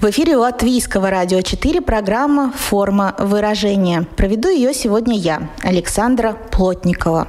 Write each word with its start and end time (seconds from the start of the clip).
В 0.00 0.04
эфире 0.10 0.36
Латвийского 0.36 1.10
радио 1.10 1.40
4 1.40 1.80
программа 1.80 2.52
«Форма 2.52 3.16
выражения». 3.18 4.06
Проведу 4.16 4.48
ее 4.48 4.72
сегодня 4.72 5.18
я, 5.18 5.50
Александра 5.60 6.36
Плотникова. 6.52 7.26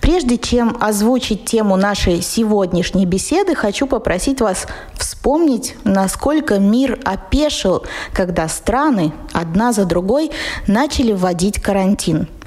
Прежде 0.00 0.38
чем 0.38 0.76
озвучить 0.80 1.46
тему 1.46 1.74
нашей 1.74 2.22
сегодняшней 2.22 3.06
беседы, 3.06 3.56
хочу 3.56 3.88
попросить 3.88 4.40
вас 4.40 4.68
вспомнить, 4.94 5.74
насколько 5.82 6.60
мир 6.60 7.00
опешил, 7.04 7.82
когда 8.12 8.46
страны 8.46 9.12
одна 9.32 9.72
за 9.72 9.84
другой 9.84 10.30
начали 10.68 11.12
вводить 11.12 11.60
карантин– 11.60 12.28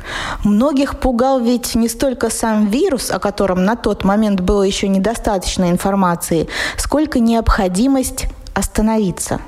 Многих 0.43 0.99
пугал 0.99 1.39
ведь 1.39 1.75
не 1.75 1.87
столько 1.87 2.29
сам 2.29 2.67
вирус, 2.67 3.09
о 3.09 3.19
котором 3.19 3.63
на 3.63 3.77
тот 3.77 4.03
момент 4.03 4.41
было 4.41 4.63
еще 4.63 4.89
недостаточно 4.89 5.69
информации, 5.69 6.49
сколько 6.77 7.19
необходимость 7.19 8.25
остановиться. 8.53 9.39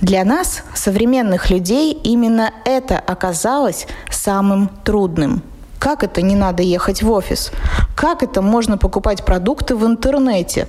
Для 0.00 0.24
нас, 0.24 0.62
современных 0.74 1.50
людей, 1.50 1.92
именно 1.92 2.52
это 2.64 2.98
оказалось 2.98 3.86
самым 4.10 4.70
трудным. 4.84 5.42
Как 5.78 6.02
это 6.02 6.22
не 6.22 6.34
надо 6.34 6.62
ехать 6.62 7.02
в 7.02 7.10
офис? 7.10 7.52
Как 7.94 8.22
это 8.22 8.42
можно 8.42 8.78
покупать 8.78 9.24
продукты 9.24 9.76
в 9.76 9.84
интернете? 9.84 10.68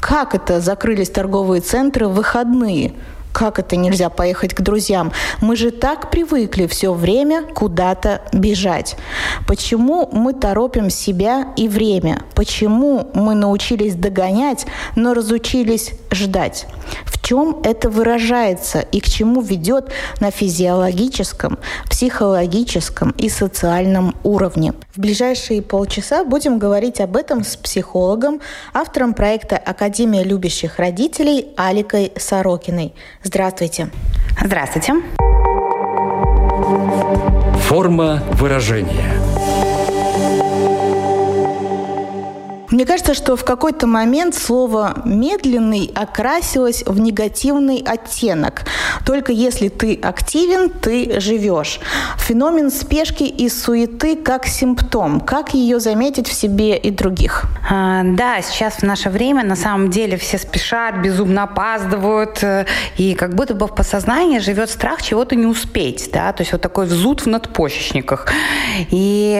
Как 0.00 0.34
это 0.34 0.60
закрылись 0.60 1.10
торговые 1.10 1.60
центры 1.60 2.08
в 2.08 2.14
выходные? 2.14 2.94
Как 3.36 3.58
это 3.58 3.76
нельзя 3.76 4.08
поехать 4.08 4.54
к 4.54 4.62
друзьям? 4.62 5.12
Мы 5.42 5.56
же 5.56 5.70
так 5.70 6.10
привыкли 6.10 6.66
все 6.66 6.94
время 6.94 7.42
куда-то 7.42 8.22
бежать. 8.32 8.96
Почему 9.46 10.08
мы 10.10 10.32
торопим 10.32 10.88
себя 10.88 11.48
и 11.54 11.68
время? 11.68 12.22
Почему 12.34 13.10
мы 13.12 13.34
научились 13.34 13.94
догонять, 13.94 14.64
но 14.94 15.12
разучились 15.12 15.92
ждать? 16.10 16.66
В 17.04 17.22
чем 17.22 17.60
это 17.62 17.90
выражается 17.90 18.80
и 18.80 19.00
к 19.00 19.04
чему 19.06 19.42
ведет 19.42 19.90
на 20.20 20.30
физиологическом, 20.30 21.58
психологическом 21.90 23.10
и 23.18 23.28
социальном 23.28 24.14
уровне? 24.22 24.72
В 24.94 25.00
ближайшие 25.00 25.60
полчаса 25.60 26.24
будем 26.24 26.58
говорить 26.58 27.00
об 27.00 27.16
этом 27.16 27.44
с 27.44 27.56
психологом, 27.56 28.40
автором 28.72 29.12
проекта 29.12 29.56
«Академия 29.56 30.22
любящих 30.22 30.78
родителей» 30.78 31.48
Аликой 31.56 32.12
Сорокиной. 32.16 32.94
Здравствуйте. 33.26 33.88
Здравствуйте. 34.40 34.94
Форма 37.68 38.22
выражения– 38.34 39.20
Мне 42.70 42.84
кажется, 42.84 43.14
что 43.14 43.36
в 43.36 43.44
какой-то 43.44 43.86
момент 43.86 44.34
слово 44.34 45.02
«медленный» 45.04 45.92
окрасилось 45.94 46.82
в 46.86 46.98
негативный 46.98 47.78
оттенок. 47.78 48.62
Только 49.04 49.32
если 49.32 49.68
ты 49.68 49.94
активен, 49.94 50.70
ты 50.70 51.20
живешь. 51.20 51.80
Феномен 52.18 52.70
спешки 52.70 53.22
и 53.22 53.48
суеты 53.48 54.16
как 54.16 54.46
симптом. 54.46 55.20
Как 55.20 55.54
ее 55.54 55.78
заметить 55.80 56.28
в 56.28 56.32
себе 56.32 56.76
и 56.76 56.90
других? 56.90 57.44
А, 57.70 58.02
да, 58.04 58.42
сейчас 58.42 58.74
в 58.74 58.82
наше 58.82 59.10
время 59.10 59.44
на 59.44 59.56
самом 59.56 59.90
деле 59.90 60.16
все 60.16 60.38
спешат, 60.38 60.96
безумно 61.02 61.44
опаздывают, 61.44 62.42
э, 62.42 62.66
и 62.96 63.14
как 63.14 63.34
будто 63.34 63.54
бы 63.54 63.66
в 63.66 63.74
подсознании 63.74 64.38
живет 64.38 64.70
страх 64.70 65.02
чего-то 65.02 65.36
не 65.36 65.46
успеть, 65.46 66.10
да, 66.12 66.32
то 66.32 66.42
есть 66.42 66.52
вот 66.52 66.60
такой 66.60 66.86
взут 66.86 67.22
в 67.22 67.26
надпочечниках. 67.26 68.26
И 68.90 69.34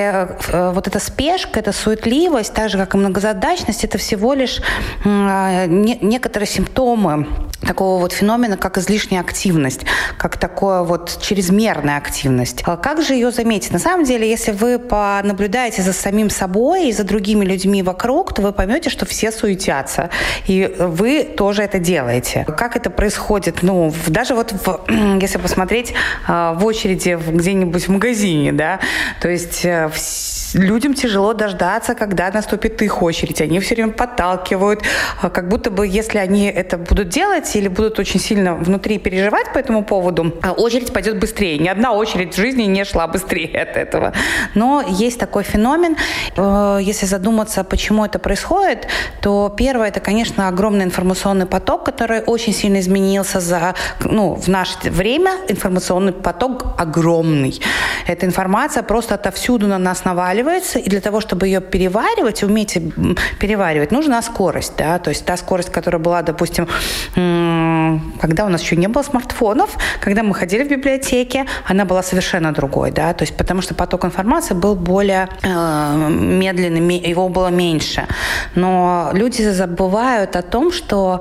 э, 0.52 0.70
вот 0.72 0.86
эта 0.86 0.98
спешка, 1.00 1.60
эта 1.60 1.72
суетливость, 1.72 2.52
так 2.54 2.70
же, 2.70 2.78
как 2.78 2.94
и 2.94 2.98
много 2.98 3.15
многозадачность– 3.16 3.84
это 3.84 3.96
всего 3.98 4.34
лишь 4.34 4.60
а, 5.04 5.66
некоторые 5.66 6.46
симптомы 6.46 7.26
такого 7.62 8.00
вот 8.00 8.12
феномена, 8.12 8.56
как 8.56 8.76
излишняя 8.78 9.22
активность, 9.22 9.80
как 10.18 10.36
такое 10.36 10.82
вот 10.82 11.18
чрезмерная 11.22 11.96
активность. 11.96 12.62
А 12.66 12.76
как 12.76 13.02
же 13.02 13.14
ее 13.14 13.30
заметить? 13.30 13.72
На 13.72 13.78
самом 13.78 14.04
деле, 14.04 14.28
если 14.28 14.52
вы 14.52 14.78
понаблюдаете 14.78 15.82
за 15.82 15.92
самим 15.92 16.28
собой 16.28 16.88
и 16.88 16.92
за 16.92 17.04
другими 17.04 17.44
людьми 17.44 17.82
вокруг, 17.82 18.34
то 18.34 18.42
вы 18.42 18.52
поймете, 18.52 18.90
что 18.90 19.06
все 19.06 19.32
суетятся, 19.32 20.10
и 20.46 20.74
вы 20.78 21.24
тоже 21.24 21.62
это 21.62 21.78
делаете. 21.78 22.44
Как 22.56 22.76
это 22.76 22.90
происходит? 22.90 23.62
Ну, 23.62 23.92
даже 24.06 24.34
вот 24.34 24.52
в, 24.52 24.80
если 25.20 25.38
посмотреть 25.38 25.94
а, 26.28 26.52
в 26.52 26.64
очереди 26.64 27.18
где-нибудь 27.26 27.88
в 27.88 27.92
магазине, 27.92 28.52
да, 28.52 28.80
то 29.20 29.28
есть 29.28 29.64
э, 29.64 29.90
людям 30.54 30.94
тяжело 30.94 31.32
дождаться, 31.32 31.94
когда 31.94 32.30
наступит 32.30 32.80
их 32.82 33.02
очередь. 33.06 33.40
Они 33.40 33.60
все 33.60 33.74
время 33.74 33.92
подталкивают, 33.92 34.82
а, 35.22 35.30
как 35.30 35.48
будто 35.48 35.70
бы 35.70 35.86
если 35.86 36.18
они 36.18 36.46
это 36.46 36.76
будут 36.78 37.08
делать 37.08 37.56
или 37.56 37.68
будут 37.68 37.98
очень 37.98 38.20
сильно 38.20 38.54
внутри 38.54 38.98
переживать 38.98 39.52
по 39.52 39.58
этому 39.58 39.84
поводу, 39.84 40.34
а, 40.42 40.52
очередь 40.52 40.92
пойдет 40.92 41.18
быстрее. 41.18 41.58
Ни 41.58 41.68
одна 41.68 41.92
очередь 41.92 42.34
в 42.34 42.36
жизни 42.36 42.64
не 42.64 42.84
шла 42.84 43.06
быстрее 43.06 43.60
от 43.62 43.76
этого. 43.76 44.12
Но 44.54 44.82
есть 44.86 45.18
такой 45.18 45.42
феномен. 45.42 45.96
Э, 46.36 46.78
если 46.82 47.06
задуматься, 47.06 47.64
почему 47.64 48.04
это 48.04 48.18
происходит, 48.18 48.88
то 49.20 49.52
первое, 49.56 49.88
это, 49.88 50.00
конечно, 50.00 50.48
огромный 50.48 50.84
информационный 50.84 51.46
поток, 51.46 51.84
который 51.84 52.20
очень 52.20 52.52
сильно 52.52 52.80
изменился 52.80 53.40
за, 53.40 53.74
ну, 54.00 54.34
в 54.34 54.48
наше 54.48 54.76
время. 54.90 55.32
Информационный 55.48 56.12
поток 56.12 56.66
огромный. 56.78 57.60
Эта 58.06 58.26
информация 58.26 58.82
просто 58.82 59.14
отовсюду 59.14 59.66
на 59.66 59.78
нас 59.78 60.04
наваливается, 60.04 60.78
и 60.78 60.88
для 60.88 61.00
того, 61.00 61.20
чтобы 61.20 61.46
ее 61.46 61.60
переваривать, 61.60 62.42
уметь 62.42 62.76
переваривать, 63.38 63.92
нужна 63.92 64.22
скорость, 64.22 64.74
да, 64.76 64.98
то 64.98 65.10
есть 65.10 65.24
та 65.24 65.36
скорость, 65.36 65.70
которая 65.70 66.00
была, 66.00 66.22
допустим, 66.22 66.68
когда 68.20 68.44
у 68.44 68.48
нас 68.48 68.62
еще 68.62 68.76
не 68.76 68.88
было 68.88 69.02
смартфонов, 69.02 69.76
когда 70.00 70.22
мы 70.22 70.34
ходили 70.34 70.64
в 70.64 70.68
библиотеке, 70.68 71.46
она 71.66 71.84
была 71.84 72.02
совершенно 72.02 72.52
другой, 72.52 72.90
да, 72.90 73.12
то 73.12 73.22
есть 73.22 73.36
потому 73.36 73.62
что 73.62 73.74
поток 73.74 74.04
информации 74.04 74.54
был 74.54 74.74
более 74.74 75.28
э, 75.42 76.08
медленный, 76.10 76.98
его 76.98 77.28
было 77.28 77.48
меньше. 77.48 78.06
Но 78.54 79.10
люди 79.12 79.42
забывают 79.42 80.36
о 80.36 80.42
том, 80.42 80.72
что 80.72 81.20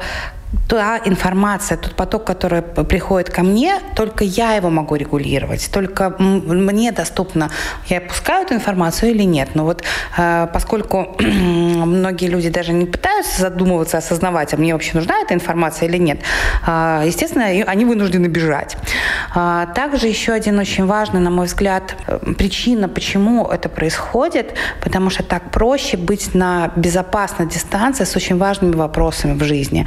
та 0.67 0.99
информация, 1.05 1.77
тот 1.77 1.95
поток, 1.95 2.23
который 2.25 2.61
приходит 2.61 3.29
ко 3.29 3.43
мне, 3.43 3.79
только 3.95 4.23
я 4.23 4.53
его 4.53 4.69
могу 4.69 4.95
регулировать, 4.95 5.69
только 5.71 6.15
мне 6.19 6.91
доступно, 6.91 7.49
я 7.87 8.01
пускаю 8.01 8.45
эту 8.45 8.55
информацию 8.55 9.11
или 9.11 9.23
нет. 9.23 9.49
Но 9.53 9.65
вот 9.65 9.83
э, 10.17 10.47
поскольку 10.53 11.15
многие 11.19 12.27
люди 12.27 12.49
даже 12.49 12.73
не 12.73 12.85
пытаются 12.85 13.41
задумываться, 13.41 13.97
осознавать, 13.97 14.53
а 14.53 14.57
мне 14.57 14.73
вообще 14.73 14.91
нужна 14.93 15.19
эта 15.21 15.33
информация 15.33 15.87
или 15.87 15.97
нет, 15.97 16.19
э, 16.67 17.03
естественно, 17.05 17.45
они 17.45 17.85
вынуждены 17.85 18.27
бежать. 18.27 18.77
Э, 19.35 19.67
также 19.75 20.07
еще 20.07 20.33
один 20.33 20.59
очень 20.59 20.85
важный, 20.85 21.19
на 21.19 21.29
мой 21.29 21.45
взгляд, 21.45 21.95
причина, 22.37 22.89
почему 22.89 23.47
это 23.47 23.69
происходит, 23.69 24.55
потому 24.83 25.09
что 25.09 25.23
так 25.23 25.51
проще 25.51 25.97
быть 25.97 26.33
на 26.33 26.71
безопасной 26.75 27.47
дистанции 27.47 28.03
с 28.03 28.15
очень 28.15 28.37
важными 28.37 28.75
вопросами 28.75 29.37
в 29.37 29.43
жизни 29.43 29.85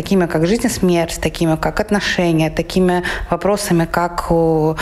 такими 0.00 0.26
как 0.26 0.46
жизнь 0.46 0.66
и 0.66 0.68
смерть, 0.70 1.20
такими 1.20 1.56
как 1.56 1.80
отношения, 1.80 2.50
такими 2.50 3.02
вопросами, 3.30 3.84
как 3.84 4.26
э, 4.30 4.74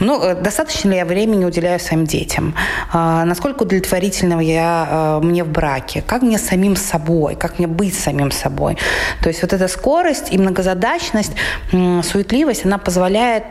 ну, 0.00 0.34
достаточно 0.42 0.90
ли 0.90 0.96
я 0.96 1.04
времени 1.04 1.44
уделяю 1.44 1.78
своим 1.78 2.04
детям, 2.04 2.54
э, 2.92 3.24
насколько 3.24 3.62
удовлетворительного 3.62 4.40
я 4.40 5.20
э, 5.22 5.24
мне 5.24 5.44
в 5.44 5.48
браке, 5.48 6.02
как 6.04 6.22
мне 6.22 6.38
самим 6.38 6.74
собой, 6.74 7.36
как 7.36 7.58
мне 7.58 7.68
быть 7.68 7.94
самим 7.94 8.32
собой. 8.32 8.76
То 9.22 9.28
есть 9.28 9.42
вот 9.42 9.52
эта 9.52 9.68
скорость 9.68 10.32
и 10.32 10.38
многозадачность, 10.38 11.32
суетливость, 11.70 12.66
она 12.66 12.78
позволяет 12.78 13.44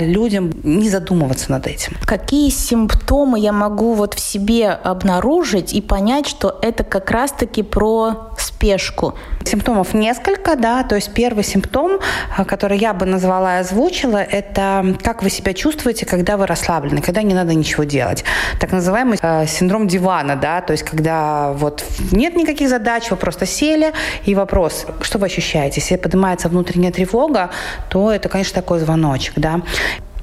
людям 0.00 0.52
не 0.62 0.88
задумываться 0.88 1.50
над 1.50 1.66
этим. 1.66 1.96
Какие 2.06 2.50
симптомы 2.50 3.40
я 3.40 3.52
могу 3.52 3.94
вот 3.94 4.14
в 4.14 4.20
себе 4.20 4.70
обнаружить 4.70 5.72
и 5.72 5.80
понять, 5.80 6.28
что 6.28 6.58
это 6.62 6.84
как 6.84 7.10
раз-таки 7.10 7.62
про 7.62 8.30
спешку? 8.38 9.14
Симптомов 9.48 9.94
несколько, 9.94 10.56
да, 10.56 10.82
то 10.82 10.94
есть 10.94 11.14
первый 11.14 11.42
симптом, 11.42 12.00
э, 12.38 12.44
который 12.44 12.78
я 12.78 12.92
бы 12.92 13.06
назвала 13.06 13.56
и 13.56 13.60
озвучила, 13.60 14.18
это 14.18 14.96
как 15.02 15.22
вы 15.22 15.30
себя 15.30 15.54
чувствуете, 15.54 16.04
когда 16.06 16.36
вы 16.36 16.46
расслаблены, 16.46 17.00
когда 17.00 17.22
не 17.22 17.34
надо 17.34 17.54
ничего 17.54 17.84
делать. 17.84 18.24
Так 18.60 18.72
называемый 18.72 19.18
э, 19.22 19.46
синдром 19.46 19.88
дивана, 19.88 20.36
да, 20.36 20.60
то 20.60 20.72
есть 20.72 20.84
когда 20.84 21.52
вот 21.52 21.84
нет 22.12 22.36
никаких 22.36 22.68
задач, 22.68 23.10
вы 23.10 23.16
просто 23.16 23.46
сели, 23.46 23.92
и 24.26 24.34
вопрос, 24.34 24.86
что 25.00 25.18
вы 25.18 25.26
ощущаете? 25.26 25.80
Если 25.80 25.96
поднимается 25.96 26.48
внутренняя 26.48 26.92
тревога, 26.92 27.50
то 27.88 28.12
это, 28.12 28.28
конечно, 28.28 28.54
такой 28.60 28.80
звоночек, 28.80 29.32
да. 29.36 29.62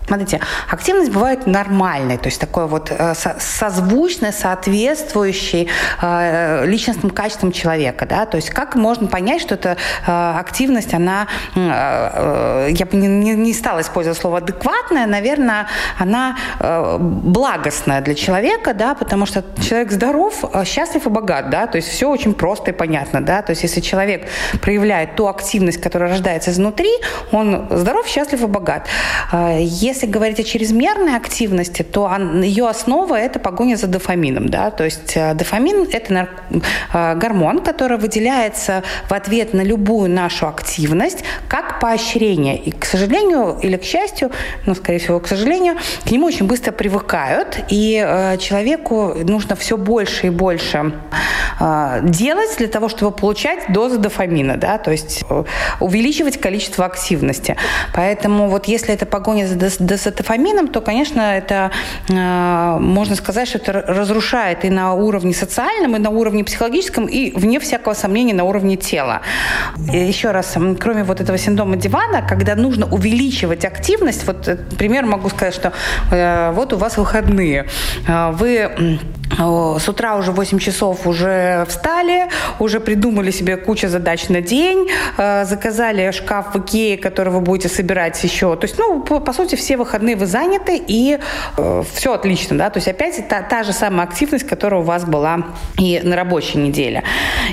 Смотрите, 0.08 0.40
активность 0.70 1.12
бывает 1.12 1.48
нормальной, 1.48 2.18
то 2.18 2.28
есть 2.28 2.40
такой 2.40 2.68
вот 2.68 2.92
э, 2.92 3.14
созвучной, 3.40 4.32
соответствующей 4.34 5.68
э, 6.02 6.66
личностным 6.66 7.10
качествам 7.10 7.52
человека, 7.52 8.06
да, 8.06 8.26
то 8.26 8.38
есть 8.38 8.52
как 8.52 8.76
можно 8.76 9.08
понять, 9.08 9.42
что 9.42 9.56
эта 9.56 9.78
э, 10.06 10.34
активность, 10.40 10.94
она, 10.94 11.28
я 11.56 12.86
бы 12.86 12.98
не, 12.98 13.34
не 13.34 13.54
стала 13.54 13.82
использовать 13.82 14.20
слово 14.20 14.38
адекватная, 14.38 15.08
наверное, 15.08 15.68
она 15.98 16.38
благостная 17.00 18.02
для 18.02 18.16
человека, 18.16 18.74
да, 18.74 18.96
потому 18.96 19.26
что 19.26 19.44
человек 19.62 19.92
здоров, 19.92 20.44
счастлив 20.66 21.06
и 21.08 21.10
богат, 21.10 21.50
да, 21.50 21.68
то 21.68 21.78
есть 21.78 21.90
все 21.90 22.10
очень 22.10 22.34
просто 22.34 22.72
и 22.72 22.74
понятно, 22.74 23.22
да, 23.22 23.42
то 23.42 23.52
есть 23.52 23.64
если 23.64 23.82
человек 23.82 24.28
проявляет 24.62 25.16
ту 25.16 25.28
активность, 25.28 25.82
которая 25.82 26.10
рождается 26.10 26.52
изнутри, 26.52 26.92
он 27.32 27.68
здоров, 27.72 28.08
счастлив 28.08 28.44
и 28.44 28.48
богат. 28.48 28.88
Если 29.58 29.95
если 29.96 30.08
говорить 30.08 30.40
о 30.40 30.44
чрезмерной 30.44 31.16
активности, 31.16 31.82
то 31.82 32.12
ее 32.44 32.68
основа– 32.68 33.16
это 33.16 33.40
погоня 33.40 33.78
за 33.78 33.88
дофамином. 33.88 34.50
Да? 34.50 34.70
То 34.70 34.84
есть 34.84 35.14
э, 35.16 35.34
дофамин– 35.34 35.88
это 35.92 36.28
э, 36.94 37.16
гормон, 37.16 37.60
который 37.60 37.98
выделяется 37.98 38.84
в 39.10 39.14
ответ 39.14 39.54
на 39.54 39.62
любую 39.62 40.10
нашу 40.10 40.48
активность 40.48 41.24
как 41.48 41.80
поощрение. 41.80 42.58
И, 42.58 42.72
к 42.72 42.84
сожалению 42.86 43.58
или 43.62 43.78
к 43.78 43.84
счастью, 43.84 44.32
ну, 44.66 44.76
скорее 44.76 45.00
всего, 45.00 45.20
к 45.22 45.28
сожалению, 45.28 45.76
к 46.04 46.12
нему 46.12 46.28
очень 46.28 46.46
быстро 46.46 46.74
привыкают, 46.74 47.60
и 47.70 48.04
э, 48.06 48.38
человеку 48.38 49.14
нужно 49.24 49.56
все 49.56 49.78
больше 49.78 50.28
и 50.28 50.30
больше 50.30 50.94
делать 52.04 52.58
для 52.58 52.68
того, 52.68 52.90
чтобы 52.90 53.16
получать 53.16 53.72
дозу 53.72 53.98
дофамина, 53.98 54.58
да, 54.58 54.78
то 54.78 54.92
есть 54.92 55.24
увеличивать 55.80 56.38
количество 56.38 56.84
активности. 56.86 57.56
Поэтому 57.94 58.50
вот 58.50 58.66
если 58.66 58.94
это 58.94 59.06
погоня 59.06 59.48
за 59.48 59.56
десатофамином, 59.86 60.68
то, 60.68 60.82
конечно, 60.82 61.22
это 61.22 61.72
э, 62.10 62.78
можно 62.80 63.16
сказать, 63.16 63.48
что 63.48 63.58
это 63.58 63.72
разрушает 63.74 64.66
и 64.66 64.70
на 64.70 64.94
уровне 64.94 65.34
социальном, 65.34 65.96
и 65.96 66.00
на 66.00 66.10
уровне 66.10 66.44
психологическом, 66.44 67.06
и, 67.06 67.32
вне 67.38 67.60
всякого 67.60 67.94
сомнения, 67.94 68.34
на 68.34 68.44
уровне 68.44 68.76
тела. 68.78 69.22
И 69.94 69.98
еще 69.98 70.32
раз, 70.32 70.56
кроме 70.80 71.04
вот 71.04 71.22
этого 71.22 71.38
синдрома 71.38 71.76
дивана, 71.76 72.22
когда 72.22 72.56
нужно 72.56 72.86
увеличивать 72.86 73.66
активность, 73.66 74.28
вот, 74.28 74.48
например, 74.48 75.06
могу 75.06 75.30
сказать, 75.30 75.54
что 75.54 75.74
э, 76.12 76.52
вот 76.52 76.74
у 76.74 76.78
вас 76.78 76.98
выходные, 76.98 77.68
э, 78.08 78.32
вы 78.32 79.00
с 79.80 79.90
утра 79.90 80.16
уже 80.16 80.32
8 80.32 80.60
часов 80.60 81.08
уже 81.08 81.66
встали, 81.68 82.30
уже 82.60 82.80
придумали 82.80 83.32
себе 83.32 83.58
кучу 83.58 83.88
задач 83.88 84.30
на 84.30 84.42
день, 84.42 84.90
заказали 85.18 86.12
шкаф 86.12 86.54
в 86.54 86.60
Икее, 86.60 86.98
который 86.98 87.32
вы 87.32 87.42
будете 87.42 87.70
собирать 87.70 88.22
еще. 88.24 88.56
То 88.56 88.66
есть, 88.66 88.78
ну, 88.78 89.02
по, 89.02 89.34
сути, 89.34 89.56
все 89.56 89.78
выходные 89.78 90.16
вы 90.16 90.26
заняты, 90.26 90.82
и 90.88 91.20
э, 91.58 91.84
все 91.94 92.14
отлично, 92.14 92.58
да, 92.58 92.70
то 92.70 92.78
есть 92.78 92.88
опять 92.88 93.28
та, 93.28 93.42
та 93.42 93.64
же 93.64 93.74
самая 93.74 94.08
активность, 94.08 94.46
которая 94.46 94.82
у 94.82 94.84
вас 94.84 95.06
была 95.06 95.40
и 95.78 96.02
на 96.04 96.16
рабочей 96.16 96.58
неделе. 96.58 97.04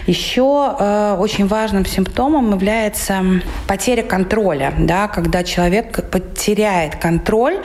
Еще 0.06 0.76
э, 0.78 1.16
очень 1.18 1.46
важным 1.46 1.86
симптомом 1.86 2.50
является 2.52 3.22
потеря 3.66 4.02
контроля, 4.02 4.72
да, 4.78 5.08
когда 5.08 5.44
человек 5.44 6.10
потеряет 6.10 6.96
контроль 6.96 7.58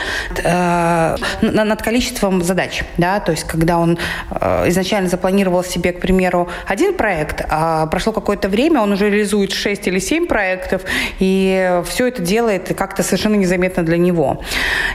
э, 0.44 1.15
над 1.42 1.81
количеством 1.81 2.44
задач, 2.44 2.83
да, 2.98 3.19
то 3.19 3.31
есть 3.31 3.44
когда 3.44 3.77
он 3.80 3.97
э, 4.30 4.70
изначально 4.70 5.10
запланировал 5.10 5.64
себе, 5.64 5.92
к 5.92 6.00
примеру, 6.00 6.50
один 6.66 6.94
проект, 6.94 7.46
а 7.50 7.86
прошло 7.88 8.14
какое-то 8.14 8.50
время, 8.50 8.82
он 8.82 8.92
уже 8.92 9.10
реализует 9.10 9.52
6 9.52 9.88
или 9.88 10.00
7 10.00 10.28
проектов, 10.28 10.82
и 11.20 11.82
все 11.86 12.08
это 12.08 12.22
делает 12.22 12.76
как-то 12.78 13.04
совершенно 13.04 13.36
незаметно 13.36 13.84
для 13.84 13.98
него. 13.98 14.42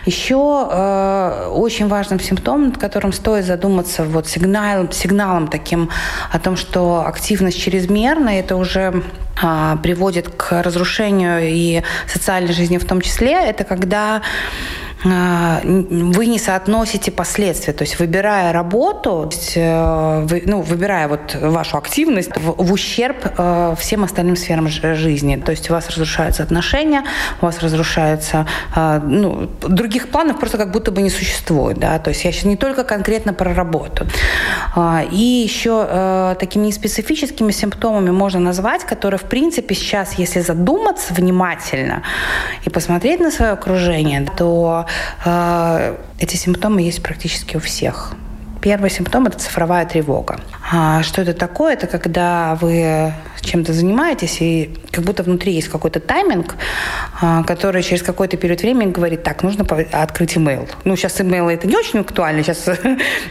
Еще 0.06 0.68
э, 0.70 1.48
очень 1.52 1.88
важным 1.88 2.20
симптомом, 2.20 2.68
над 2.68 2.78
которым 2.78 3.12
стоит 3.12 3.44
задуматься, 3.44 4.04
вот 4.04 4.28
сигналом, 4.28 4.90
сигналом 4.92 5.48
таким 5.48 5.90
о 6.30 6.38
том, 6.38 6.56
что 6.56 7.04
активность 7.06 7.60
чрезмерна, 7.60 8.38
это 8.38 8.56
уже 8.56 9.02
э, 9.42 9.76
приводит 9.82 10.28
к 10.28 10.62
разрушению 10.62 11.40
и 11.42 11.82
социальной 12.06 12.52
жизни 12.52 12.78
в 12.78 12.84
том 12.84 13.00
числе, 13.00 13.32
это 13.32 13.64
когда 13.64 14.02
а, 14.12 14.22
вы 15.04 16.26
не 16.26 16.38
соотносите 16.38 17.10
последствия. 17.10 17.72
То 17.72 17.82
есть 17.82 17.98
выбирая 17.98 18.52
работу, 18.52 19.30
э, 19.54 20.24
вы, 20.24 20.42
ну, 20.46 20.60
выбирая 20.60 21.08
вот 21.08 21.36
вашу 21.40 21.76
активность 21.76 22.30
в, 22.36 22.62
в 22.62 22.72
ущерб 22.72 23.16
э, 23.36 23.74
всем 23.78 24.04
остальным 24.04 24.36
сферам 24.36 24.68
жизни. 24.68 25.36
То 25.36 25.50
есть 25.50 25.70
у 25.70 25.72
вас 25.72 25.88
разрушаются 25.90 26.42
отношения, 26.42 27.04
у 27.40 27.46
вас 27.46 27.58
разрушаются... 27.60 28.46
Э, 28.76 29.00
ну, 29.04 29.48
других 29.60 30.08
планов 30.08 30.38
просто 30.38 30.58
как 30.58 30.70
будто 30.70 30.92
бы 30.92 31.02
не 31.02 31.10
существует. 31.10 31.78
Да? 31.78 31.98
То 31.98 32.10
есть 32.10 32.24
я 32.24 32.32
сейчас 32.32 32.44
не 32.44 32.56
только 32.56 32.84
конкретно 32.84 33.34
про 33.34 33.54
работу. 33.54 34.06
Э, 34.76 35.04
и 35.10 35.42
еще 35.44 36.36
такими 36.38 36.66
неспецифическими 36.66 37.50
симптомами 37.50 38.10
можно 38.10 38.40
назвать, 38.40 38.84
которые, 38.84 39.18
в 39.18 39.24
принципе, 39.24 39.74
сейчас, 39.74 40.14
если 40.14 40.40
задуматься 40.40 41.12
внимательно 41.14 42.02
и 42.64 42.70
посмотреть 42.70 43.20
на 43.20 43.30
свое 43.30 43.52
окружение, 43.52 44.26
то 44.36 44.86
а, 45.24 45.96
эти 46.18 46.36
симптомы 46.36 46.82
есть 46.82 47.02
практически 47.02 47.56
у 47.56 47.60
всех. 47.60 48.14
Первый 48.60 48.90
симптом– 48.90 49.26
это 49.26 49.38
цифровая 49.38 49.84
тревога. 49.86 50.40
А 50.70 51.02
что 51.02 51.22
это 51.22 51.34
такое? 51.34 51.74
Это 51.74 51.86
когда 51.86 52.56
вы 52.60 53.12
чем-то 53.42 53.72
занимаетесь, 53.72 54.40
и 54.40 54.70
как 54.90 55.04
будто 55.04 55.22
внутри 55.22 55.52
есть 55.52 55.68
какой-то 55.68 56.00
тайминг, 56.00 56.56
а, 57.20 57.42
который 57.42 57.82
через 57.82 58.02
какой-то 58.02 58.36
период 58.36 58.62
времени 58.62 58.90
говорит, 58.90 59.22
так, 59.22 59.42
нужно 59.42 59.64
открыть 59.92 60.36
email. 60.36 60.68
Ну, 60.84 60.96
сейчас 60.96 61.20
email 61.20 61.50
это 61.50 61.66
не 61.66 61.76
очень 61.76 62.00
актуально, 62.00 62.42
сейчас 62.42 62.68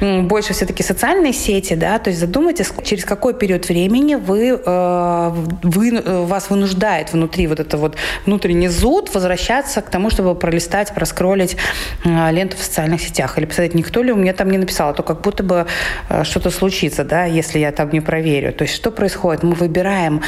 больше 0.27 0.53
все-таки 0.53 0.83
социальные 0.83 1.33
сети, 1.33 1.75
да, 1.75 1.97
то 1.99 2.09
есть 2.09 2.19
задумайтесь, 2.19 2.71
через 2.83 3.05
какой 3.05 3.33
период 3.33 3.69
времени 3.69 4.15
вы, 4.15 4.59
э, 4.63 5.31
вы, 5.63 6.01
вас 6.25 6.49
вынуждает 6.49 7.13
внутри 7.13 7.47
вот 7.47 7.59
это 7.59 7.77
вот 7.77 7.95
внутренний 8.25 8.67
зуд 8.67 9.13
возвращаться 9.13 9.81
к 9.81 9.89
тому, 9.89 10.09
чтобы 10.09 10.35
пролистать, 10.35 10.93
проскролить 10.93 11.55
э, 12.03 12.31
ленту 12.31 12.57
в 12.57 12.63
социальных 12.63 13.01
сетях 13.01 13.37
или 13.37 13.45
посмотреть, 13.45 13.75
никто 13.75 14.03
ли 14.03 14.11
у 14.11 14.15
меня 14.15 14.33
там 14.33 14.49
не 14.49 14.57
написал, 14.57 14.89
а 14.89 14.93
то 14.93 15.03
как 15.03 15.21
будто 15.21 15.43
бы 15.43 15.67
э, 16.09 16.23
что-то 16.23 16.51
случится, 16.51 17.03
да, 17.05 17.25
если 17.25 17.59
я 17.59 17.71
там 17.71 17.89
не 17.91 18.01
проверю. 18.01 18.51
То 18.51 18.63
есть 18.63 18.75
что 18.75 18.91
происходит? 18.91 19.43
Мы 19.43 19.53
выбираем 19.53 20.00
problēmu. 20.01 20.19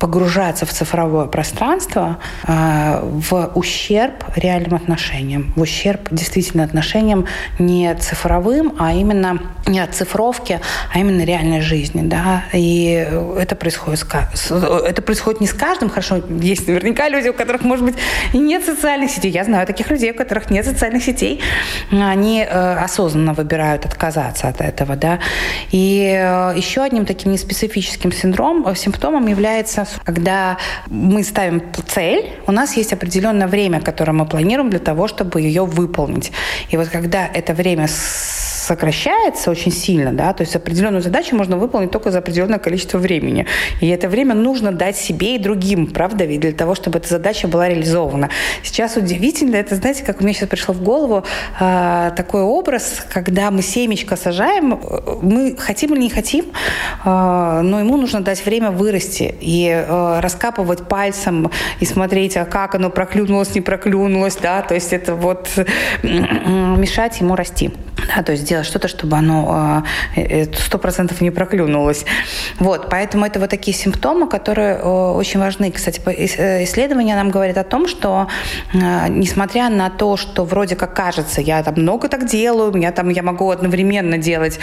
Погружаться 0.00 0.64
в 0.64 0.72
цифровое 0.72 1.26
пространство 1.26 2.18
э, 2.48 3.00
в 3.02 3.52
ущерб 3.54 4.24
реальным 4.34 4.74
отношениям, 4.74 5.52
в 5.54 5.60
ущерб 5.60 6.08
действительно 6.10 6.64
отношениям 6.64 7.26
не 7.58 7.94
цифровым, 7.94 8.74
а 8.78 8.94
именно 8.94 9.38
не 9.66 9.78
от 9.78 9.94
цифровки, 9.94 10.58
а 10.92 10.98
именно 10.98 11.22
реальной 11.22 11.60
жизни, 11.60 12.00
да, 12.02 12.44
и 12.52 13.06
это 13.38 13.54
происходит, 13.54 14.06
с, 14.34 14.50
это 14.50 15.02
происходит 15.02 15.42
не 15.42 15.46
с 15.46 15.52
каждым, 15.52 15.90
хорошо, 15.90 16.22
есть 16.40 16.66
наверняка 16.66 17.08
люди, 17.10 17.28
у 17.28 17.34
которых, 17.34 17.62
может 17.62 17.84
быть, 17.84 17.96
и 18.32 18.38
нет 18.38 18.64
социальных 18.64 19.10
сетей, 19.10 19.30
я 19.30 19.44
знаю 19.44 19.66
таких 19.66 19.90
людей, 19.90 20.12
у 20.12 20.14
которых 20.14 20.50
нет 20.50 20.64
социальных 20.64 21.04
сетей, 21.04 21.42
они 21.90 22.40
э, 22.40 22.74
осознанно 22.76 23.34
выбирают 23.34 23.84
отказаться 23.84 24.48
от 24.48 24.62
этого, 24.62 24.96
да, 24.96 25.18
и 25.70 26.10
э, 26.10 26.54
еще 26.56 26.82
одним 26.82 27.04
таким 27.04 27.32
неспецифическим 27.32 28.12
синдромом, 28.12 28.74
симптомом 28.74 29.26
является, 29.26 29.84
когда 30.04 30.56
мы 30.86 31.22
ставим 31.22 31.62
цель, 31.88 32.32
у 32.46 32.52
нас 32.52 32.76
есть 32.76 32.92
определенное 32.92 33.48
время, 33.48 33.80
которое 33.80 34.12
мы 34.12 34.26
планируем 34.26 34.70
для 34.70 34.78
того, 34.78 35.08
чтобы 35.08 35.40
ее 35.40 35.64
выполнить. 35.64 36.32
И 36.70 36.76
вот 36.76 36.88
когда 36.88 37.26
это 37.26 37.54
время 37.54 37.88
сокращается 38.60 39.50
очень 39.50 39.72
сильно, 39.72 40.12
да, 40.12 40.32
то 40.32 40.42
есть 40.42 40.54
определенную 40.54 41.02
задачу 41.02 41.34
можно 41.34 41.56
выполнить 41.56 41.90
только 41.90 42.10
за 42.10 42.18
определенное 42.18 42.58
количество 42.58 42.98
времени. 42.98 43.46
И 43.80 43.88
это 43.88 44.08
время 44.08 44.34
нужно 44.34 44.70
дать 44.72 44.96
себе 44.96 45.36
и 45.36 45.38
другим, 45.38 45.86
правда, 45.86 46.24
ведь 46.24 46.40
для 46.40 46.52
того, 46.52 46.74
чтобы 46.74 46.98
эта 46.98 47.08
задача 47.08 47.48
была 47.48 47.68
реализована. 47.68 48.28
Сейчас 48.62 48.96
удивительно, 48.96 49.56
это, 49.56 49.76
знаете, 49.76 50.04
как 50.04 50.20
мне 50.20 50.34
сейчас 50.34 50.48
пришло 50.48 50.74
в 50.74 50.82
голову 50.82 51.24
э, 51.58 52.12
такой 52.16 52.42
образ, 52.42 53.04
когда 53.12 53.50
мы 53.50 53.62
семечко 53.62 54.16
сажаем, 54.16 54.78
мы 55.22 55.56
хотим 55.56 55.94
или 55.94 56.02
не 56.02 56.10
хотим, 56.10 56.46
э, 57.04 57.60
но 57.62 57.80
ему 57.80 57.96
нужно 57.96 58.20
дать 58.20 58.44
время 58.44 58.70
вырасти 58.70 59.34
и 59.40 59.68
э, 59.68 60.20
раскапывать 60.20 60.86
пальцем 60.86 61.50
и 61.80 61.86
смотреть, 61.86 62.36
а 62.36 62.44
как 62.44 62.74
оно 62.74 62.90
проклюнулось, 62.90 63.54
не 63.54 63.62
проклюнулось, 63.62 64.36
да, 64.36 64.60
то 64.60 64.74
есть 64.74 64.92
это 64.92 65.14
вот 65.14 65.48
мешать 66.02 67.20
ему 67.20 67.36
расти. 67.36 67.70
Да, 68.14 68.22
то 68.22 68.32
есть 68.32 68.49
делать 68.50 68.66
что-то, 68.66 68.88
чтобы 68.88 69.16
оно 69.16 69.84
сто 70.54 70.78
процентов 70.78 71.20
не 71.20 71.30
проклюнулось. 71.30 72.04
Вот, 72.58 72.88
поэтому 72.90 73.24
это 73.24 73.40
вот 73.40 73.50
такие 73.50 73.76
симптомы, 73.76 74.28
которые 74.28 74.78
очень 74.78 75.40
важны. 75.40 75.70
Кстати, 75.70 76.00
исследования 76.64 77.14
нам 77.14 77.30
говорят 77.30 77.56
о 77.56 77.64
том, 77.64 77.88
что 77.88 78.26
несмотря 78.72 79.68
на 79.70 79.88
то, 79.90 80.16
что 80.16 80.44
вроде 80.44 80.76
как 80.76 80.94
кажется, 80.94 81.40
я 81.40 81.62
там 81.62 81.74
много 81.76 82.08
так 82.08 82.26
делаю, 82.26 82.76
я 82.76 82.92
там 82.92 83.08
я 83.08 83.22
могу 83.22 83.50
одновременно 83.50 84.18
делать, 84.18 84.58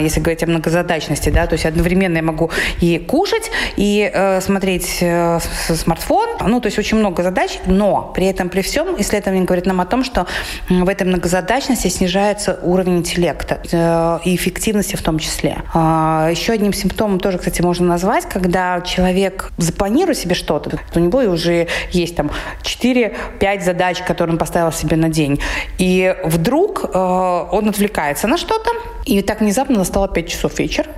если 0.00 0.20
говорить 0.20 0.42
о 0.42 0.46
многозадачности, 0.46 1.30
да, 1.30 1.46
то 1.46 1.54
есть 1.54 1.66
одновременно 1.66 2.16
я 2.16 2.22
могу 2.22 2.50
и 2.80 2.98
кушать, 2.98 3.50
и 3.76 4.10
э, 4.12 4.40
смотреть 4.40 4.98
э, 5.00 5.38
смартфон, 5.40 6.28
ну, 6.46 6.60
то 6.60 6.66
есть 6.66 6.78
очень 6.78 6.98
много 6.98 7.22
задач, 7.22 7.58
но 7.66 8.12
при 8.14 8.26
этом, 8.26 8.48
при 8.48 8.60
всем, 8.60 9.00
исследование 9.00 9.44
говорит 9.44 9.66
нам 9.66 9.80
о 9.80 9.86
том, 9.86 10.04
что 10.04 10.26
в 10.68 10.88
этой 10.88 11.06
многозадачности 11.06 11.88
снижается 11.88 12.58
уровень 12.62 12.98
интеллекта 12.98 13.29
э, 13.72 14.18
и 14.24 14.34
эффективности 14.36 14.96
в 14.96 15.02
том 15.02 15.18
числе. 15.18 15.58
А, 15.74 16.28
еще 16.30 16.52
одним 16.52 16.72
симптомом 16.72 17.20
тоже, 17.20 17.38
кстати, 17.38 17.62
можно 17.62 17.86
назвать, 17.86 18.26
когда 18.26 18.80
человек 18.80 19.52
запланирует 19.56 20.18
себе 20.18 20.34
что-то, 20.34 20.78
у 20.94 20.98
него 20.98 21.18
уже 21.20 21.68
есть 21.90 22.16
там 22.16 22.30
4-5 22.62 23.64
задач, 23.64 24.02
которые 24.02 24.34
он 24.34 24.38
поставил 24.38 24.72
себе 24.72 24.96
на 24.96 25.08
день, 25.08 25.40
и 25.78 26.14
вдруг 26.24 26.84
э, 26.84 26.98
он 26.98 27.68
отвлекается 27.68 28.26
на 28.26 28.36
что-то, 28.36 28.70
и 29.06 29.22
так 29.22 29.40
внезапно 29.40 29.78
настало 29.78 30.08
5 30.08 30.28
часов 30.28 30.58
вечера, 30.58 30.88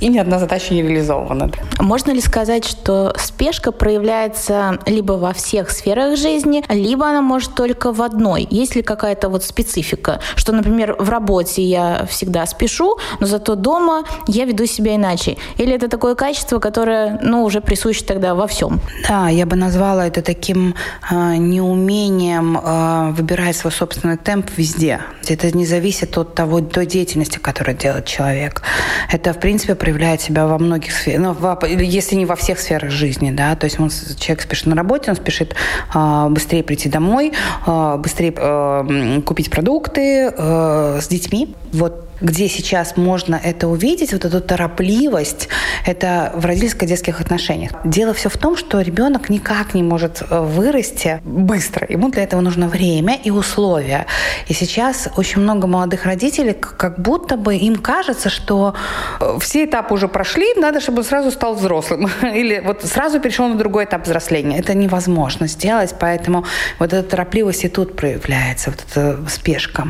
и 0.00 0.08
ни 0.08 0.18
одна 0.18 0.38
задача 0.38 0.74
не 0.74 0.82
реализована. 0.82 1.50
Можно 1.78 2.12
ли 2.12 2.20
сказать, 2.20 2.64
что 2.64 3.14
спешка 3.18 3.72
проявляется 3.72 4.78
либо 4.86 5.12
во 5.12 5.32
всех 5.32 5.70
сферах 5.70 6.16
жизни, 6.16 6.62
либо 6.68 7.06
она 7.06 7.22
может 7.22 7.54
только 7.54 7.92
в 7.92 8.02
одной? 8.02 8.46
Есть 8.50 8.76
ли 8.76 8.82
какая-то 8.82 9.28
вот 9.28 9.44
специфика, 9.44 10.20
что, 10.36 10.52
например, 10.52 10.96
в 10.98 11.08
работе 11.08 11.62
я 11.62 12.06
всегда 12.08 12.46
спешу, 12.46 12.98
но 13.20 13.26
зато 13.26 13.54
дома 13.54 14.04
я 14.26 14.44
веду 14.44 14.66
себя 14.66 14.96
иначе? 14.96 15.36
Или 15.56 15.74
это 15.74 15.88
такое 15.88 16.14
качество, 16.14 16.58
которое, 16.58 17.18
ну, 17.22 17.44
уже 17.44 17.60
присуще 17.60 18.04
тогда 18.04 18.34
во 18.34 18.46
всем? 18.46 18.80
Да, 19.08 19.28
я 19.28 19.46
бы 19.46 19.56
назвала 19.56 20.06
это 20.06 20.22
таким 20.22 20.74
э, 21.10 21.36
неумением 21.36 22.58
э, 22.58 23.12
выбирать 23.12 23.56
свой 23.56 23.72
собственный 23.72 24.16
темп 24.16 24.50
везде. 24.56 25.00
Это 25.28 25.56
не 25.56 25.66
зависит 25.66 26.16
от 26.18 26.34
того, 26.34 26.60
той 26.60 26.86
деятельности, 26.86 27.38
которую 27.38 27.76
делает 27.76 28.06
человек. 28.06 28.62
Это, 29.10 29.32
в 29.32 29.40
принципе, 29.40 29.74
проявляет 29.84 30.22
себя 30.22 30.46
во 30.46 30.58
многих 30.58 30.92
сферах, 30.92 31.36
ну, 31.38 31.66
если 31.66 32.16
не 32.16 32.24
во 32.24 32.36
всех 32.36 32.58
сферах 32.58 32.90
жизни, 32.90 33.30
да, 33.30 33.54
то 33.54 33.66
есть 33.66 33.78
он, 33.78 33.90
человек 34.18 34.40
спешит 34.40 34.64
на 34.66 34.74
работе, 34.74 35.10
он 35.10 35.16
спешит 35.16 35.54
э, 35.94 36.26
быстрее 36.30 36.62
прийти 36.62 36.88
домой, 36.88 37.34
э, 37.66 37.96
быстрее 37.98 38.32
э, 38.34 39.20
купить 39.26 39.50
продукты 39.50 40.32
э, 40.34 41.00
с 41.02 41.06
детьми. 41.08 41.54
Вот 41.72 42.08
где 42.22 42.48
сейчас 42.48 42.96
можно 42.96 43.38
это 43.42 43.68
увидеть, 43.68 44.12
вот 44.12 44.24
эту 44.24 44.40
торопливость, 44.40 45.48
это 45.84 46.32
в 46.34 46.44
родительско-детских 46.46 47.20
отношениях. 47.20 47.72
Дело 47.84 48.14
все 48.14 48.28
в 48.28 48.36
том, 48.36 48.56
что 48.56 48.80
ребенок 48.80 49.28
никак 49.28 49.74
не 49.74 49.82
может 49.82 50.22
э, 50.22 50.40
вырасти 50.40 51.20
быстро. 51.24 51.86
Ему 51.88 52.10
для 52.10 52.22
этого 52.22 52.40
нужно 52.40 52.68
время 52.68 53.18
и 53.22 53.30
условия. 53.30 54.06
И 54.48 54.54
сейчас 54.54 55.08
очень 55.16 55.42
много 55.42 55.66
молодых 55.66 56.06
родителей, 56.06 56.54
как 56.54 56.98
будто 56.98 57.36
бы 57.36 57.56
им 57.56 57.76
кажется, 57.76 58.30
что 58.30 58.74
э, 59.20 59.38
все 59.40 59.64
этапы 59.64 59.94
уже 59.94 60.08
прошли, 60.08 60.54
надо, 60.56 60.80
чтобы 60.80 60.98
он 60.98 61.04
сразу 61.04 61.30
стал 61.30 61.54
взрослым. 61.54 62.08
Или 62.22 62.62
вот 62.64 62.82
сразу 62.84 63.20
перешел 63.20 63.48
на 63.48 63.56
другой 63.56 63.84
этап 63.84 64.04
взросления. 64.04 64.58
Это 64.58 64.74
невозможно 64.74 65.46
сделать, 65.46 65.94
поэтому 66.00 66.44
вот 66.78 66.92
эта 66.92 67.08
торопливость 67.08 67.64
и 67.64 67.68
тут 67.68 67.96
проявляется, 67.96 68.70
вот 68.70 68.84
эта 68.90 69.28
спешка. 69.28 69.86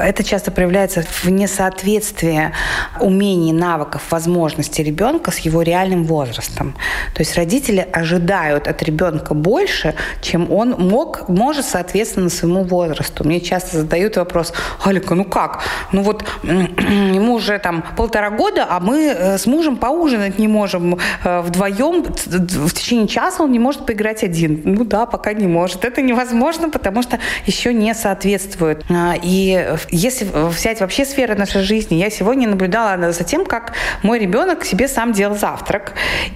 Это 0.00 0.24
часто 0.24 0.50
проявляется 0.50 1.02
в 1.02 1.28
несоответствии 1.28 2.52
умений, 3.00 3.52
навыков, 3.52 4.02
возможностей 4.10 4.82
ребенка 4.82 5.25
с 5.30 5.38
его 5.38 5.62
реальным 5.62 6.04
возрастом. 6.04 6.74
То 7.14 7.20
есть 7.20 7.36
родители 7.36 7.86
ожидают 7.92 8.68
от 8.68 8.82
ребенка 8.82 9.34
больше, 9.34 9.94
чем 10.20 10.52
он 10.52 10.70
мог, 10.70 11.28
может 11.28 11.66
соответственно 11.66 12.30
своему 12.30 12.64
возрасту. 12.64 13.24
Мне 13.24 13.40
часто 13.40 13.78
задают 13.78 14.16
вопрос, 14.16 14.52
Алика, 14.84 15.14
ну 15.14 15.24
как? 15.24 15.62
Ну 15.92 16.02
вот 16.02 16.24
ему 16.42 17.34
уже 17.34 17.58
там 17.58 17.84
полтора 17.96 18.30
года, 18.30 18.66
а 18.68 18.80
мы 18.80 19.06
э, 19.06 19.38
с 19.38 19.46
мужем 19.46 19.76
поужинать 19.76 20.38
не 20.38 20.48
можем 20.48 20.98
э, 21.24 21.40
вдвоем. 21.40 22.04
В 22.04 22.72
течение 22.72 23.08
часа 23.08 23.44
он 23.44 23.52
не 23.52 23.58
может 23.58 23.86
поиграть 23.86 24.22
один. 24.22 24.62
Ну 24.64 24.84
да, 24.84 25.06
пока 25.06 25.32
не 25.32 25.46
может. 25.46 25.84
Это 25.84 26.02
невозможно, 26.02 26.70
потому 26.70 27.02
что 27.02 27.18
еще 27.46 27.72
не 27.72 27.94
соответствует. 27.94 28.84
А, 28.90 29.14
и 29.20 29.76
если 29.90 30.24
взять 30.24 30.80
вообще 30.80 31.04
сферы 31.04 31.34
нашей 31.34 31.62
жизни. 31.62 31.96
Я 31.96 32.10
сегодня 32.10 32.48
наблюдала 32.48 33.12
за 33.12 33.24
тем, 33.24 33.44
как 33.44 33.72
мой 34.02 34.18
ребенок 34.18 34.64
себе 34.64 34.88
сам 34.88 35.12
делал 35.16 35.34
завтрак. 35.36 35.94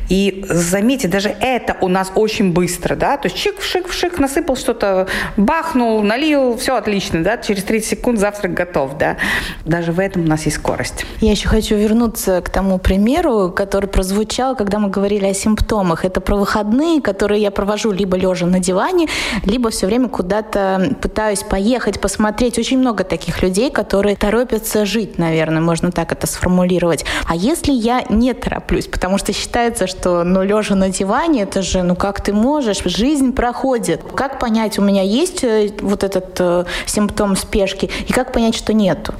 И 0.08 0.44
заметьте, 0.48 1.08
даже 1.08 1.28
это 1.28 1.76
у 1.80 1.88
нас 1.88 2.10
очень 2.14 2.52
быстро, 2.52 2.96
да, 2.96 3.16
то 3.16 3.28
есть 3.28 3.36
чик-шик-шик, 3.36 4.20
насыпал 4.20 4.56
что-то, 4.56 5.06
бахнул, 5.36 6.02
налил, 6.02 6.56
все 6.56 6.76
отлично, 6.76 7.22
да, 7.22 7.36
через 7.38 7.64
30 7.64 7.88
секунд 7.88 8.18
завтрак 8.18 8.54
готов, 8.54 8.98
да. 8.98 9.16
Даже 9.64 9.92
в 9.92 10.00
этом 10.00 10.24
у 10.24 10.26
нас 10.26 10.44
есть 10.44 10.56
скорость. 10.56 11.04
Я 11.20 11.32
еще 11.32 11.48
хочу 11.48 11.76
вернуться 11.76 12.40
к 12.40 12.50
тому 12.50 12.78
примеру, 12.78 13.52
который 13.54 13.88
прозвучал, 13.88 14.56
когда 14.56 14.78
мы 14.78 14.88
говорили 14.88 15.26
о 15.26 15.34
симптомах. 15.34 16.04
Это 16.04 16.20
про 16.20 16.36
выходные, 16.36 17.00
которые 17.00 17.42
я 17.42 17.50
провожу 17.50 17.92
либо 17.92 18.16
лежа 18.16 18.46
на 18.46 18.58
диване, 18.58 19.08
либо 19.44 19.70
все 19.70 19.86
время 19.86 20.08
куда-то 20.08 20.96
пытаюсь 21.00 21.42
поехать, 21.42 22.00
посмотреть. 22.00 22.58
Очень 22.58 22.78
много 22.78 23.04
таких 23.04 23.42
людей, 23.42 23.70
которые 23.70 24.16
торопятся 24.16 24.86
жить, 24.86 25.18
наверное, 25.18 25.60
можно 25.60 25.90
так 25.90 26.12
это 26.12 26.26
сформулировать. 26.26 27.04
А 27.26 27.34
если 27.36 27.72
я 27.72 28.04
не 28.08 28.32
тороплюсь, 28.32 28.69
потому 28.90 29.18
что 29.18 29.32
считается, 29.32 29.86
что 29.86 30.24
ну 30.24 30.42
лежа 30.42 30.74
на 30.74 30.90
диване, 30.90 31.42
это 31.42 31.62
же, 31.62 31.82
ну 31.82 31.96
как 31.96 32.20
ты 32.20 32.32
можешь, 32.32 32.82
жизнь 32.84 33.32
проходит. 33.32 34.02
Как 34.14 34.38
понять, 34.38 34.78
у 34.78 34.82
меня 34.82 35.02
есть 35.02 35.42
э, 35.44 35.70
вот 35.80 36.04
этот 36.04 36.36
э, 36.38 36.64
симптом 36.86 37.36
спешки, 37.36 37.90
и 38.08 38.12
как 38.12 38.32
понять, 38.32 38.54
что 38.54 38.72
нету? 38.72 39.14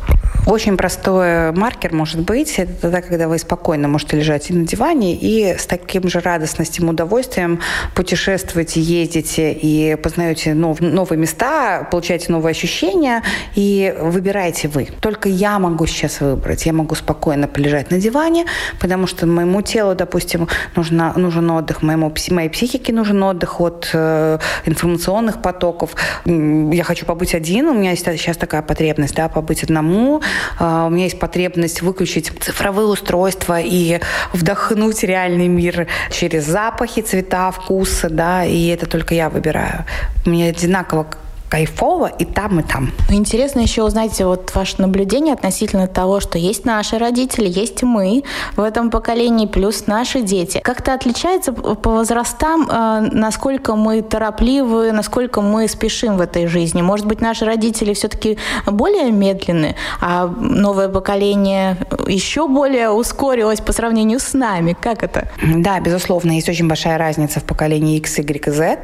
Очень 0.47 0.77
простой 0.77 1.53
маркер 1.53 1.93
может 1.93 2.21
быть, 2.21 2.59
это 2.59 2.73
тогда, 2.81 3.03
когда 3.03 3.29
вы 3.29 3.39
спокойно 3.39 3.89
можете 3.89 4.17
лежать 4.17 4.51
и 4.51 4.55
на 4.55 4.67
диване, 4.67 5.15
и 5.15 5.57
с 5.59 5.67
таким 5.67 6.09
же 6.09 6.21
радостностью, 6.21 6.89
удовольствием 7.01 7.61
путешествуете, 7.95 8.81
ездите 8.81 9.53
и 9.53 9.97
познаете 9.97 10.55
нов, 10.55 10.81
новые 10.81 11.19
места, 11.19 11.87
получаете 11.91 12.33
новые 12.33 12.51
ощущения, 12.51 13.23
и 13.55 13.95
выбираете 13.99 14.69
вы. 14.69 14.89
Только 15.01 15.29
я 15.29 15.59
могу 15.59 15.87
сейчас 15.87 16.21
выбрать. 16.21 16.67
Я 16.67 16.73
могу 16.73 16.95
спокойно 16.95 17.49
полежать 17.49 17.91
на 17.91 17.99
диване, 17.99 18.47
потому 18.81 19.07
что 19.07 19.27
моему 19.41 19.63
телу, 19.63 19.95
допустим, 19.95 20.49
нужно, 20.77 21.13
нужен 21.17 21.51
отдых, 21.51 21.83
моему, 21.83 22.13
моей 22.31 22.49
психике 22.49 22.93
нужен 22.93 23.23
отдых 23.23 23.61
от 23.61 23.91
э, 23.93 24.39
информационных 24.67 25.43
потоков. 25.43 25.95
Я 26.25 26.85
хочу 26.85 27.07
побыть 27.07 27.35
один, 27.35 27.69
у 27.69 27.75
меня 27.75 27.91
есть 27.91 28.05
сейчас 28.05 28.37
такая 28.37 28.63
потребность, 28.63 29.15
да, 29.15 29.29
побыть 29.29 29.65
одному. 29.65 30.23
Э, 30.59 30.87
у 30.87 30.91
меня 30.91 31.05
есть 31.05 31.19
потребность 31.19 31.83
выключить 31.83 32.33
цифровые 32.41 32.87
устройства 32.87 33.61
и 33.61 34.01
вдохнуть 34.33 35.03
реальный 35.03 35.49
мир 35.49 35.87
через 36.11 36.47
запахи, 36.47 37.03
цвета, 37.03 37.51
вкусы, 37.51 38.09
да, 38.09 38.45
и 38.45 38.67
это 38.69 38.87
только 38.87 39.15
я 39.15 39.29
выбираю. 39.29 39.85
Меня 40.27 40.49
одинаково 40.49 41.07
кайфово 41.51 42.07
и 42.07 42.25
там, 42.25 42.61
и 42.61 42.63
там. 42.63 42.91
Интересно 43.11 43.61
еще 43.61 43.83
узнать 43.83 44.19
вот 44.21 44.55
ваше 44.55 44.81
наблюдение 44.81 45.35
относительно 45.35 45.89
того, 45.89 46.21
что 46.21 46.39
есть 46.39 46.65
наши 46.65 46.97
родители, 46.97 47.49
есть 47.49 47.83
мы 47.83 48.23
в 48.57 48.63
этом 48.63 48.91
поколении, 48.91 49.47
плюс 49.47 49.87
наши 49.87 50.23
дети. 50.23 50.61
Как-то 50.63 50.95
отличается 50.95 51.53
по 51.53 51.91
возрастам, 51.91 52.69
э, 52.71 53.09
насколько 53.13 53.75
мы 53.75 54.01
торопливы, 54.03 54.93
насколько 54.93 55.41
мы 55.41 55.67
спешим 55.69 56.17
в 56.17 56.21
этой 56.21 56.47
жизни. 56.47 56.83
Может 56.83 57.07
быть, 57.07 57.21
наши 57.21 57.45
родители 57.45 57.95
все-таки 57.95 58.39
более 58.67 59.11
медленны, 59.11 59.75
а 60.01 60.27
новое 60.29 60.89
поколение 60.89 61.77
еще 62.07 62.47
более 62.47 62.91
ускорилось 62.91 63.61
по 63.61 63.73
сравнению 63.73 64.21
с 64.21 64.35
нами. 64.35 64.77
Как 64.81 65.03
это? 65.03 65.29
Да, 65.43 65.81
безусловно, 65.81 66.33
есть 66.33 66.49
очень 66.49 66.69
большая 66.69 66.97
разница 66.97 67.41
в 67.41 67.45
поколении 67.45 67.97
X, 67.97 68.19
Y 68.19 68.47
и 68.47 68.51
Z. 68.51 68.79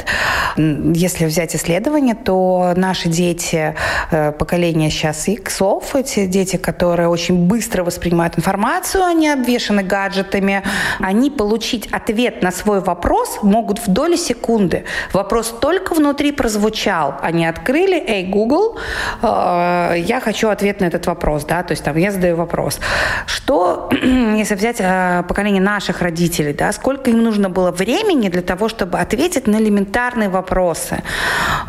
Если 0.56 1.26
взять 1.26 1.54
исследование, 1.54 2.16
то 2.16 2.55
наши 2.76 3.08
дети, 3.08 3.74
э, 4.10 4.32
поколение 4.32 4.90
сейчас 4.90 5.28
иксов, 5.28 5.94
эти 5.94 6.26
дети, 6.26 6.56
которые 6.56 7.08
очень 7.08 7.46
быстро 7.46 7.84
воспринимают 7.84 8.38
информацию, 8.38 9.04
они 9.04 9.28
обвешаны 9.28 9.82
гаджетами, 9.82 10.62
они 11.00 11.30
получить 11.30 11.88
ответ 11.92 12.42
на 12.42 12.50
свой 12.50 12.80
вопрос 12.80 13.38
могут 13.42 13.78
в 13.78 13.88
доли 13.88 14.16
секунды. 14.16 14.84
Вопрос 15.12 15.54
только 15.60 15.94
внутри 15.94 16.32
прозвучал. 16.32 17.14
Они 17.22 17.46
открыли, 17.46 17.96
эй, 17.96 18.26
Google, 18.26 18.78
э, 19.22 19.94
я 19.98 20.20
хочу 20.20 20.48
ответ 20.48 20.80
на 20.80 20.86
этот 20.86 21.06
вопрос, 21.06 21.44
да, 21.44 21.62
то 21.62 21.72
есть 21.72 21.84
там 21.84 21.96
я 21.96 22.10
задаю 22.10 22.36
вопрос. 22.36 22.80
Что, 23.26 23.88
если 24.02 24.54
взять 24.54 24.76
э, 24.80 25.24
поколение 25.28 25.62
наших 25.62 26.02
родителей, 26.02 26.52
да, 26.52 26.72
сколько 26.72 27.10
им 27.10 27.22
нужно 27.22 27.50
было 27.50 27.70
времени 27.70 28.28
для 28.28 28.42
того, 28.42 28.68
чтобы 28.68 28.98
ответить 28.98 29.46
на 29.46 29.56
элементарные 29.56 30.28
вопросы, 30.28 31.02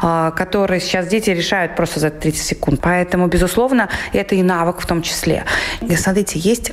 которые 0.01 0.76
которые 0.77 0.81
сейчас 0.81 1.07
дети 1.07 1.31
решают 1.31 1.75
просто 1.75 1.99
за 1.99 2.09
30 2.09 2.45
секунд. 2.45 2.79
Поэтому, 2.81 3.27
безусловно, 3.27 3.89
это 4.13 4.35
и 4.35 4.43
навык 4.43 4.81
в 4.81 4.85
том 4.85 5.01
числе. 5.01 5.43
И 5.89 5.95
смотрите, 5.95 6.39
есть 6.39 6.71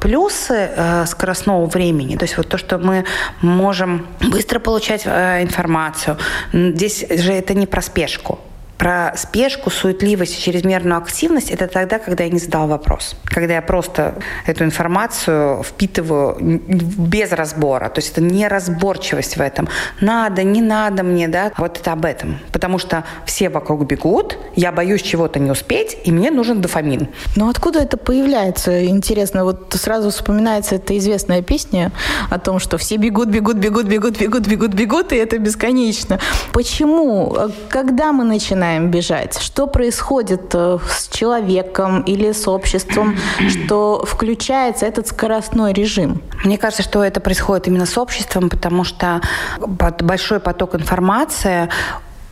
плюсы 0.00 0.70
э, 0.76 1.06
скоростного 1.06 1.66
времени, 1.66 2.16
то 2.16 2.24
есть 2.24 2.36
вот 2.36 2.48
то, 2.48 2.58
что 2.58 2.78
мы 2.78 3.04
можем 3.42 4.06
быстро 4.20 4.60
получать 4.60 5.02
э, 5.06 5.42
информацию. 5.42 6.16
Здесь 6.52 7.06
же 7.10 7.32
это 7.32 7.54
не 7.54 7.66
про 7.66 7.82
спешку 7.82 8.38
про 8.78 9.14
спешку, 9.16 9.70
суетливость 9.70 10.38
и 10.38 10.40
чрезмерную 10.42 10.98
активность– 10.98 11.50
это 11.52 11.68
тогда, 11.68 11.98
когда 11.98 12.24
я 12.24 12.30
не 12.30 12.38
задал 12.38 12.66
вопрос. 12.66 13.16
Когда 13.24 13.54
я 13.54 13.62
просто 13.62 14.14
эту 14.46 14.64
информацию 14.64 15.62
впитываю 15.62 16.36
без 16.40 17.30
разбора. 17.32 17.88
То 17.88 18.00
есть 18.00 18.12
это 18.12 18.20
неразборчивость 18.20 19.36
в 19.36 19.40
этом. 19.40 19.68
Надо, 20.00 20.42
не 20.42 20.60
надо 20.60 21.02
мне, 21.02 21.28
да. 21.28 21.52
Вот 21.56 21.78
это 21.78 21.92
об 21.92 22.04
этом. 22.04 22.38
Потому 22.52 22.78
что 22.78 23.04
все 23.24 23.48
вокруг 23.48 23.86
бегут, 23.86 24.36
я 24.56 24.72
боюсь 24.72 25.02
чего-то 25.02 25.38
не 25.38 25.50
успеть, 25.50 25.96
и 26.04 26.10
мне 26.10 26.30
нужен 26.30 26.60
дофамин. 26.60 27.08
Но 27.36 27.48
откуда 27.48 27.80
это 27.80 27.96
появляется? 27.96 28.84
Интересно, 28.86 29.44
вот 29.44 29.74
сразу 29.78 30.10
вспоминается 30.10 30.74
эта 30.74 30.98
известная 30.98 31.42
песня 31.42 31.92
о 32.30 32.38
том, 32.38 32.58
что 32.58 32.78
все 32.78 32.96
бегут, 32.96 33.28
бегут, 33.28 33.58
бегут, 33.58 33.86
бегут, 33.86 34.18
бегут, 34.18 34.46
бегут, 34.46 34.74
бегут, 34.74 35.12
и 35.12 35.16
это 35.16 35.38
бесконечно. 35.38 36.18
Почему? 36.52 37.36
Когда 37.68 38.12
мы 38.12 38.24
начинаем 38.24 38.71
начинаем 38.72 38.90
бежать? 38.90 39.38
Что 39.38 39.66
происходит 39.66 40.54
э, 40.54 40.78
с 40.88 41.08
человеком 41.08 42.02
или 42.02 42.32
с 42.32 42.48
обществом, 42.48 43.16
что 43.48 44.04
включается 44.06 44.86
этот 44.86 45.08
скоростной 45.08 45.72
режим? 45.72 46.22
Мне 46.44 46.58
кажется, 46.58 46.82
что 46.82 47.04
это 47.04 47.20
происходит 47.20 47.68
именно 47.68 47.86
с 47.86 47.98
обществом, 47.98 48.48
потому 48.48 48.84
что 48.84 49.20
большой 49.58 50.40
поток 50.40 50.74
информации 50.74 51.68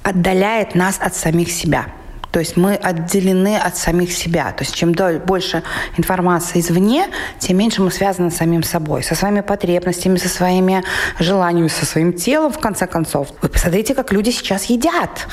отдаляет 0.03 0.75
нас 0.75 0.99
от 1.01 1.15
самих 1.15 1.51
себя. 1.51 1.87
То 2.33 2.39
есть 2.39 2.57
мы 2.57 2.75
отделены 2.75 3.57
от 3.57 3.77
самих 3.77 4.13
себя. 4.13 4.53
То 4.53 4.63
есть 4.63 4.75
чем 4.75 4.93
больше 5.27 5.63
информации 5.97 6.61
извне, 6.61 7.09
тем 7.41 7.57
меньше 7.57 7.83
мы 7.83 7.91
связаны 7.91 8.31
с 8.31 8.37
самим 8.37 8.63
собой, 8.63 9.03
со 9.03 9.17
своими 9.17 9.41
потребностями, 9.41 10.17
со 10.17 10.29
своими 10.29 10.85
желаниями, 11.19 11.69
со 11.69 11.85
своим 11.85 12.13
телом, 12.13 12.53
в 12.53 12.61
конце 12.61 12.87
концов. 12.87 13.29
Вы 13.43 13.49
посмотрите, 13.49 13.95
как 13.95 14.13
люди 14.13 14.31
сейчас 14.31 14.67
едят 14.67 15.27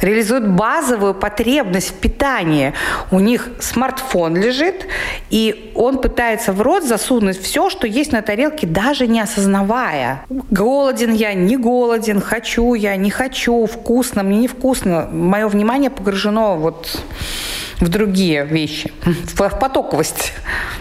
реализуют 0.00 0.46
базовую 0.48 1.14
потребность 1.14 1.90
в 1.90 1.94
питании. 1.94 2.72
У 3.10 3.20
них 3.20 3.48
смартфон 3.60 4.36
лежит, 4.36 4.86
и 5.30 5.72
он 5.74 5.98
пытается 5.98 6.52
в 6.52 6.60
рот 6.60 6.84
засунуть 6.84 7.40
все, 7.40 7.70
что 7.70 7.86
есть 7.86 8.12
на 8.12 8.22
тарелке, 8.22 8.66
даже 8.66 9.06
не 9.06 9.20
осознавая. 9.20 10.24
Голоден 10.50 11.12
я, 11.12 11.34
не 11.34 11.56
голоден, 11.56 12.20
хочу 12.20 12.74
я, 12.74 12.96
не 12.96 13.10
хочу, 13.10 13.66
вкусно, 13.66 14.22
мне 14.22 14.38
не 14.38 14.48
вкусно. 14.48 15.08
Мое 15.10 15.48
внимание 15.48 15.90
погружено 15.90 16.56
вот 16.56 17.00
в 17.80 17.88
другие 17.88 18.44
вещи, 18.44 18.92
в 19.04 19.36
потоковость. 19.36 20.32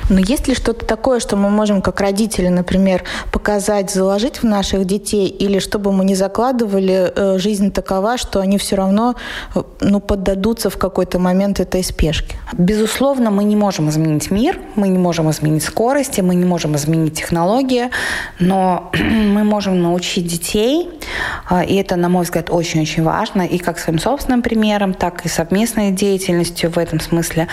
Но 0.09 0.19
есть 0.19 0.47
ли 0.47 0.55
что-то 0.55 0.85
такое, 0.85 1.19
что 1.19 1.35
мы 1.35 1.49
можем 1.49 1.81
как 1.81 2.01
родители, 2.01 2.47
например, 2.47 3.03
показать, 3.31 3.89
заложить 3.89 4.37
в 4.37 4.43
наших 4.43 4.85
детей, 4.85 5.27
или 5.27 5.59
чтобы 5.59 5.91
мы 5.91 6.05
не 6.05 6.15
закладывали, 6.15 7.11
э, 7.15 7.39
жизнь 7.39 7.71
такова, 7.71 8.17
что 8.17 8.39
они 8.39 8.57
все 8.57 8.75
равно 8.75 9.02
э, 9.55 9.63
ну, 9.81 9.99
поддадутся 9.99 10.69
в 10.69 10.77
какой-то 10.77 11.19
момент 11.19 11.59
этой 11.59 11.83
спешке? 11.83 12.35
Безусловно, 12.57 13.31
мы 13.31 13.43
не 13.43 13.55
можем 13.55 13.89
изменить 13.89 14.31
мир, 14.31 14.59
мы 14.75 14.87
не 14.87 14.97
можем 14.97 15.29
изменить 15.29 15.63
скорости, 15.63 16.21
мы 16.21 16.35
не 16.35 16.45
можем 16.45 16.75
изменить 16.75 17.13
технологии, 17.19 17.89
но 18.39 18.91
мы 18.99 19.43
можем 19.43 19.81
научить 19.81 20.27
детей, 20.27 20.89
э, 21.49 21.65
и 21.65 21.75
это, 21.75 21.95
на 21.95 22.09
мой 22.09 22.23
взгляд, 22.23 22.49
очень-очень 22.49 23.03
важно, 23.03 23.41
и 23.41 23.57
как 23.57 23.79
своим 23.79 23.99
собственным 23.99 24.41
примером, 24.41 24.93
так 24.93 25.25
и 25.25 25.29
совместной 25.29 25.91
деятельностью 25.91 26.71
в 26.71 26.77
этом 26.77 26.99
смысле 26.99 27.47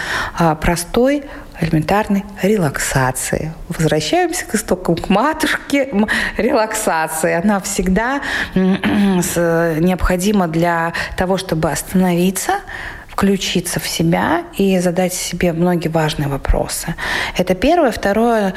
простой 0.61 1.25
элементарной 1.61 2.25
релаксации. 2.43 3.52
Возвращаемся 3.69 4.45
к 4.47 4.55
истокам, 4.55 4.97
к 4.97 5.09
матушке 5.09 5.93
релаксации. 6.37 7.35
Она 7.35 7.61
всегда 7.61 8.21
необходима 8.55 10.49
для 10.49 10.93
того, 11.17 11.37
чтобы 11.37 11.71
остановиться, 11.71 12.61
включиться 13.09 13.81
в 13.81 13.87
себя 13.87 14.45
и 14.57 14.79
задать 14.79 15.12
себе 15.12 15.52
многие 15.52 15.88
важные 15.88 16.29
вопросы. 16.29 16.95
Это 17.37 17.55
первое. 17.55 17.90
Второе, 17.90 18.55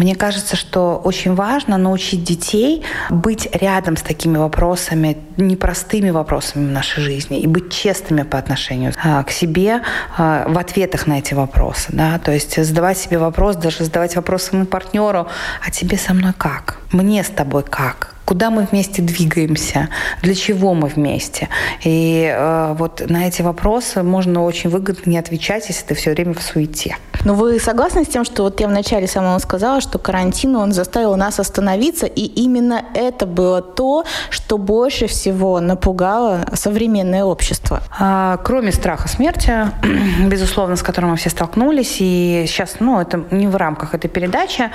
мне 0.00 0.14
кажется, 0.14 0.56
что 0.56 0.96
очень 1.04 1.34
важно 1.34 1.76
научить 1.76 2.24
детей 2.24 2.82
быть 3.10 3.46
рядом 3.52 3.98
с 3.98 4.02
такими 4.02 4.38
вопросами, 4.38 5.18
непростыми 5.36 6.08
вопросами 6.08 6.68
в 6.68 6.72
нашей 6.72 7.02
жизни, 7.02 7.38
и 7.38 7.46
быть 7.46 7.70
честными 7.70 8.22
по 8.22 8.38
отношению 8.38 8.94
а, 9.04 9.22
к 9.24 9.30
себе 9.30 9.82
а, 10.16 10.48
в 10.48 10.56
ответах 10.56 11.06
на 11.06 11.18
эти 11.18 11.34
вопросы. 11.34 11.88
Да? 11.90 12.18
То 12.18 12.32
есть 12.32 12.64
задавать 12.64 12.96
себе 12.96 13.18
вопрос, 13.18 13.56
даже 13.56 13.84
задавать 13.84 14.16
вопрос 14.16 14.44
своему 14.44 14.64
партнеру, 14.64 15.28
а 15.62 15.70
тебе 15.70 15.98
со 15.98 16.14
мной 16.14 16.32
как? 16.32 16.78
Мне 16.92 17.22
с 17.22 17.28
тобой 17.28 17.62
как? 17.62 18.14
Куда 18.30 18.50
мы 18.50 18.62
вместе 18.70 19.02
двигаемся, 19.02 19.88
для 20.22 20.36
чего 20.36 20.72
мы 20.72 20.86
вместе. 20.86 21.48
И 21.82 22.32
э, 22.32 22.74
вот 22.78 23.02
на 23.10 23.26
эти 23.26 23.42
вопросы 23.42 24.04
можно 24.04 24.44
очень 24.44 24.70
выгодно 24.70 25.10
не 25.10 25.18
отвечать, 25.18 25.66
если 25.66 25.84
ты 25.84 25.94
все 25.96 26.12
время 26.12 26.34
в 26.34 26.40
суете. 26.40 26.96
Но 27.24 27.34
вы 27.34 27.58
согласны 27.58 28.04
с 28.04 28.08
тем, 28.08 28.24
что 28.24 28.44
вот 28.44 28.60
я 28.60 28.68
вначале 28.68 29.06
самого 29.06 29.38
сказала, 29.38 29.80
что 29.80 29.98
карантин, 29.98 30.56
он 30.56 30.72
заставил 30.72 31.16
нас 31.16 31.38
остановиться, 31.38 32.06
и 32.06 32.22
именно 32.22 32.84
это 32.94 33.26
было 33.26 33.60
то, 33.60 34.04
что 34.30 34.58
больше 34.58 35.06
всего 35.06 35.60
напугало 35.60 36.46
современное 36.54 37.24
общество? 37.24 37.82
А, 37.98 38.38
кроме 38.44 38.72
страха 38.72 39.08
смерти, 39.08 39.52
безусловно, 40.26 40.76
с 40.76 40.82
которым 40.82 41.10
мы 41.10 41.16
все 41.16 41.30
столкнулись, 41.30 41.96
и 41.98 42.44
сейчас, 42.46 42.76
ну, 42.80 43.00
это 43.00 43.24
не 43.30 43.48
в 43.48 43.56
рамках 43.56 43.94
этой 43.94 44.08
передачи, 44.08 44.70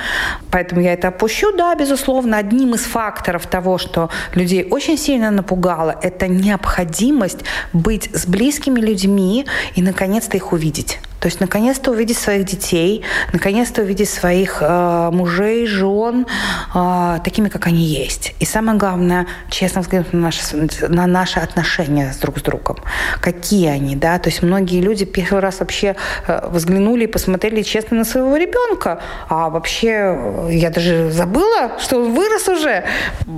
поэтому 0.51 0.81
я 0.81 0.93
это 0.93 1.07
опущу, 1.07 1.55
да, 1.57 1.73
безусловно, 1.73 2.37
одним 2.37 2.75
из 2.75 2.81
факторов 2.81 3.44
того, 3.45 3.77
что 3.77 4.10
людей 4.34 4.67
очень 4.69 4.97
сильно 4.97 5.31
напугало, 5.31 5.95
это 6.01 6.27
необходимость 6.27 7.39
быть 7.73 8.10
с 8.13 8.25
близкими 8.25 8.79
людьми 8.79 9.45
и 9.75 9.81
наконец-то 9.81 10.38
их 10.38 10.53
увидеть. 10.53 10.99
То 11.25 11.27
есть 11.27 11.39
наконец-то 11.39 11.89
увидеть 11.89 12.19
своих 12.19 12.45
детей, 12.45 13.03
наконец-то 13.34 13.81
увидеть 13.81 14.10
своих 14.10 14.58
э, 14.62 15.10
мужей, 15.12 15.65
жен 15.65 16.27
э, 16.75 17.17
такими, 17.23 17.49
как 17.49 17.65
они 17.65 17.84
есть. 17.84 18.36
И 18.39 18.45
самое 18.45 18.77
главное, 18.77 19.25
честно 19.49 19.81
взглянуть 19.81 20.13
на 20.13 20.19
наши, 20.19 20.41
на 20.88 21.08
наши 21.08 21.39
отношения 21.39 22.13
с 22.13 22.17
друг 22.17 22.38
с 22.38 22.43
другом. 22.43 22.77
Какие 23.21 23.69
они, 23.69 23.95
да? 23.95 24.19
То 24.19 24.29
есть 24.29 24.43
многие 24.43 24.81
люди 24.81 25.03
первый 25.03 25.39
раз 25.39 25.62
вообще 25.62 25.95
э, 26.27 26.47
взглянули 26.51 27.05
и 27.05 27.08
посмотрели 27.08 27.63
честно 27.63 27.97
на 27.97 28.05
своего 28.05 28.38
ребенка. 28.38 29.01
А 29.27 29.49
вообще 29.49 29.88
э, 29.89 30.49
я 30.51 30.69
даже 30.69 31.10
забыла, 31.10 31.71
что 31.79 32.03
он 32.03 32.13
вырос 32.13 32.47
уже. 32.49 32.84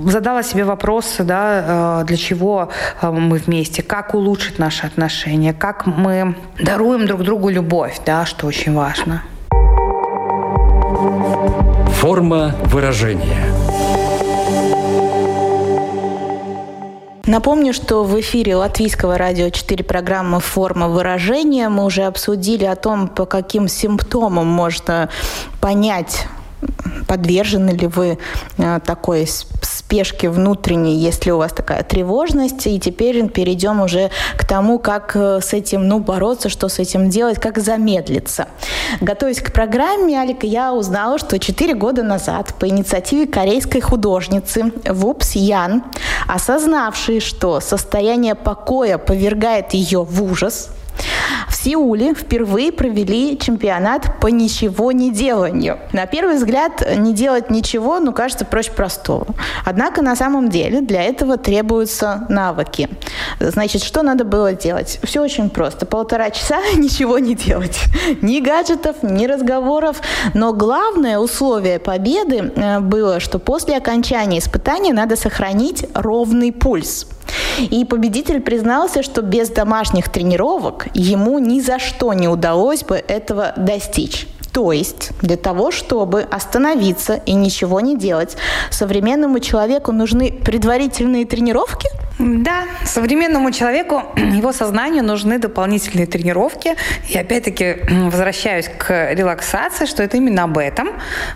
Задала 0.06 0.42
себе 0.42 0.64
вопросы, 0.64 1.24
да, 1.24 2.00
э, 2.02 2.04
для 2.06 2.16
чего 2.16 2.68
э, 3.00 3.10
мы 3.10 3.38
вместе, 3.38 3.82
как 3.82 4.14
улучшить 4.14 4.58
наши 4.58 4.86
отношения, 4.86 5.52
как 5.52 5.86
мы 5.86 6.34
даруем 6.58 7.06
друг 7.06 7.22
другу 7.22 7.48
любовь 7.48 7.68
любовь, 7.68 8.00
да, 8.06 8.24
что 8.24 8.46
очень 8.46 8.74
важно. 8.74 9.22
Форма 12.00 12.54
выражения. 12.64 13.44
Напомню, 17.26 17.74
что 17.74 18.04
в 18.04 18.18
эфире 18.20 18.56
Латвийского 18.56 19.18
радио 19.18 19.50
4 19.50 19.84
программы 19.84 20.40
«Форма 20.40 20.88
выражения». 20.88 21.68
Мы 21.68 21.84
уже 21.84 22.04
обсудили 22.04 22.64
о 22.64 22.74
том, 22.74 23.06
по 23.06 23.26
каким 23.26 23.68
симптомам 23.68 24.46
можно 24.46 25.10
понять, 25.60 26.26
подвержены 27.06 27.70
ли 27.70 27.86
вы 27.86 28.18
э, 28.58 28.80
такой 28.84 29.26
спешке 29.62 30.28
внутренней, 30.28 30.96
если 30.96 31.30
у 31.30 31.38
вас 31.38 31.52
такая 31.52 31.82
тревожность. 31.82 32.66
И 32.66 32.78
теперь 32.78 33.26
перейдем 33.28 33.80
уже 33.80 34.10
к 34.36 34.46
тому, 34.46 34.78
как 34.78 35.12
э, 35.14 35.40
с 35.40 35.52
этим 35.52 35.88
ну, 35.88 35.98
бороться, 35.98 36.48
что 36.48 36.68
с 36.68 36.78
этим 36.78 37.08
делать, 37.08 37.38
как 37.40 37.58
замедлиться. 37.58 38.48
Готовясь 39.00 39.40
к 39.40 39.52
программе, 39.52 40.20
Алика, 40.20 40.46
я 40.46 40.72
узнала, 40.74 41.18
что 41.18 41.38
4 41.38 41.74
года 41.74 42.02
назад 42.02 42.54
по 42.58 42.68
инициативе 42.68 43.26
корейской 43.26 43.80
художницы 43.80 44.72
Вупс 44.84 45.32
Ян, 45.32 45.84
осознавшей, 46.26 47.20
что 47.20 47.60
состояние 47.60 48.34
покоя 48.34 48.98
повергает 48.98 49.72
ее 49.74 50.02
в 50.02 50.22
ужас, 50.22 50.70
в 51.48 51.54
Сеуле 51.54 52.14
впервые 52.14 52.72
провели 52.72 53.38
чемпионат 53.38 54.20
по 54.20 54.28
ничего 54.28 54.92
не 54.92 55.10
деланию. 55.10 55.78
На 55.92 56.06
первый 56.06 56.36
взгляд, 56.36 56.86
не 56.96 57.14
делать 57.14 57.50
ничего, 57.50 58.00
ну, 58.00 58.12
кажется 58.12 58.44
проще 58.44 58.72
простого. 58.72 59.26
Однако, 59.64 60.02
на 60.02 60.16
самом 60.16 60.48
деле, 60.48 60.80
для 60.80 61.02
этого 61.02 61.36
требуются 61.36 62.26
навыки. 62.28 62.88
Значит, 63.40 63.82
что 63.82 64.02
надо 64.02 64.24
было 64.24 64.52
делать? 64.52 65.00
Все 65.02 65.20
очень 65.20 65.50
просто. 65.50 65.86
Полтора 65.86 66.30
часа 66.30 66.58
ничего 66.74 67.18
не 67.18 67.34
делать. 67.34 67.80
Ни 68.22 68.40
гаджетов, 68.40 68.96
ни 69.02 69.26
разговоров. 69.26 70.00
Но 70.34 70.52
главное 70.52 71.18
условие 71.18 71.78
победы 71.78 72.52
э, 72.54 72.80
было, 72.80 73.20
что 73.20 73.38
после 73.38 73.76
окончания 73.76 74.38
испытания 74.38 74.92
надо 74.92 75.16
сохранить 75.16 75.86
ровный 75.94 76.52
пульс. 76.52 77.06
И 77.58 77.84
победитель 77.84 78.40
признался, 78.40 79.02
что 79.02 79.22
без 79.22 79.50
домашних 79.50 80.08
тренировок 80.08 80.88
ему 80.94 81.17
ни 81.38 81.60
за 81.60 81.78
что 81.78 82.12
не 82.12 82.28
удалось 82.28 82.82
бы 82.84 82.96
этого 82.96 83.52
достичь. 83.56 84.26
То 84.52 84.72
есть 84.72 85.10
для 85.20 85.36
того, 85.36 85.70
чтобы 85.70 86.22
остановиться 86.22 87.14
и 87.14 87.34
ничего 87.34 87.80
не 87.80 87.96
делать, 87.96 88.36
современному 88.70 89.40
человеку 89.40 89.92
нужны 89.92 90.32
предварительные 90.32 91.26
тренировки– 91.26 91.88
да, 92.18 92.64
современному 92.84 93.52
человеку, 93.52 94.02
его 94.16 94.52
сознанию 94.52 95.04
нужны 95.04 95.38
дополнительные 95.38 96.06
тренировки. 96.06 96.74
И 97.08 97.16
опять-таки 97.16 97.76
возвращаюсь 97.88 98.68
к 98.68 99.12
релаксации, 99.14 99.86
что 99.86 100.02
это 100.02 100.16
именно 100.16 100.44
об 100.44 100.58
этом, 100.58 100.90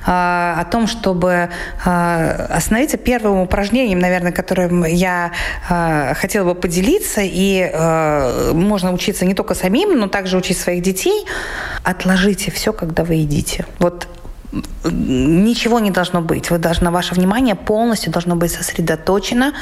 а, 0.07 0.57
о 0.61 0.65
том, 0.65 0.87
чтобы 0.87 1.51
а, 1.85 2.47
остановиться 2.51 2.97
первым 2.97 3.39
упражнением, 3.39 4.01
наверное, 4.01 4.33
которым 4.33 4.85
я 4.85 5.33
а, 5.69 6.15
хотела 6.15 6.53
бы 6.53 6.61
поделиться, 6.61 7.21
и 7.23 7.71
можно 8.53 8.93
учиться 8.93 9.25
не 9.25 9.35
только 9.35 9.55
самим, 9.55 9.99
но 9.99 10.09
также 10.09 10.37
учить 10.37 10.59
своих 10.59 10.83
детей. 10.83 11.27
Отложите 11.85 12.51
все, 12.51 12.73
когда 12.73 13.05
вы 13.05 13.15
едите. 13.15 13.67
Вот 13.79 14.09
ничего 14.85 15.81
не 15.81 15.91
должно 15.91 16.21
быть. 16.21 16.51
Вы 16.51 16.59
должны, 16.59 16.91
ваше 16.91 17.15
внимание 17.15 17.55
полностью 17.55 18.13
должно 18.13 18.37
быть 18.37 18.53
сосредоточено 18.53 19.55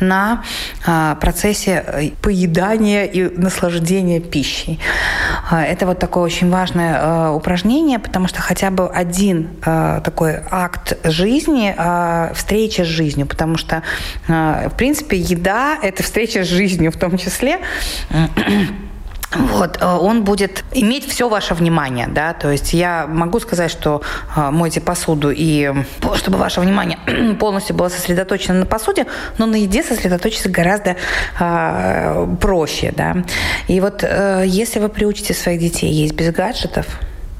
на 0.00 0.42
а, 0.86 1.14
процессе 1.16 1.84
э, 1.86 2.10
поедания 2.22 3.04
и 3.04 3.22
наслаждения 3.36 4.20
пищей. 4.20 4.78
А, 5.50 5.64
это 5.64 5.86
вот 5.86 5.98
такое 5.98 6.24
очень 6.24 6.50
важное 6.50 6.98
а, 7.00 7.32
упражнение, 7.32 7.98
потому 7.98 8.28
что 8.28 8.42
хотя 8.42 8.70
бы 8.70 8.88
один 8.88 9.48
а, 9.64 10.00
такой 10.00 10.36
акт 10.50 10.98
жизни, 11.04 11.74
а, 11.76 12.32
встреча 12.34 12.84
с 12.84 12.88
жизнью, 12.88 13.26
потому 13.26 13.56
что, 13.56 13.82
а, 14.28 14.68
в 14.68 14.76
принципе, 14.76 15.16
еда– 15.16 15.78
это 15.82 16.02
встреча 16.02 16.44
с 16.44 16.48
жизнью 16.48 16.92
в 16.92 16.96
том 16.96 17.16
числе 17.16 17.60
вот, 19.36 19.78
э, 19.80 19.86
он 19.86 20.24
будет 20.24 20.64
иметь 20.72 21.08
все 21.08 21.28
ваше 21.28 21.54
внимание, 21.54 22.06
да, 22.08 22.32
то 22.32 22.50
есть 22.50 22.72
я 22.72 23.06
могу 23.06 23.40
сказать, 23.40 23.70
что 23.70 24.02
э, 24.36 24.50
мойте 24.50 24.80
посуду 24.80 25.30
и 25.30 25.72
чтобы 26.16 26.38
ваше 26.38 26.60
внимание 26.60 26.98
полностью 27.40 27.76
было 27.76 27.88
сосредоточено 27.88 28.60
на 28.60 28.66
посуде, 28.66 29.06
но 29.38 29.46
на 29.46 29.56
еде 29.56 29.82
сосредоточиться 29.82 30.48
гораздо 30.48 30.96
э, 31.38 32.36
проще, 32.40 32.92
да. 32.96 33.24
И 33.68 33.80
вот 33.80 34.02
э, 34.02 34.44
если 34.46 34.78
вы 34.78 34.88
приучите 34.88 35.34
своих 35.34 35.60
детей 35.60 35.90
есть 35.90 36.14
без 36.14 36.32
гаджетов, 36.32 36.86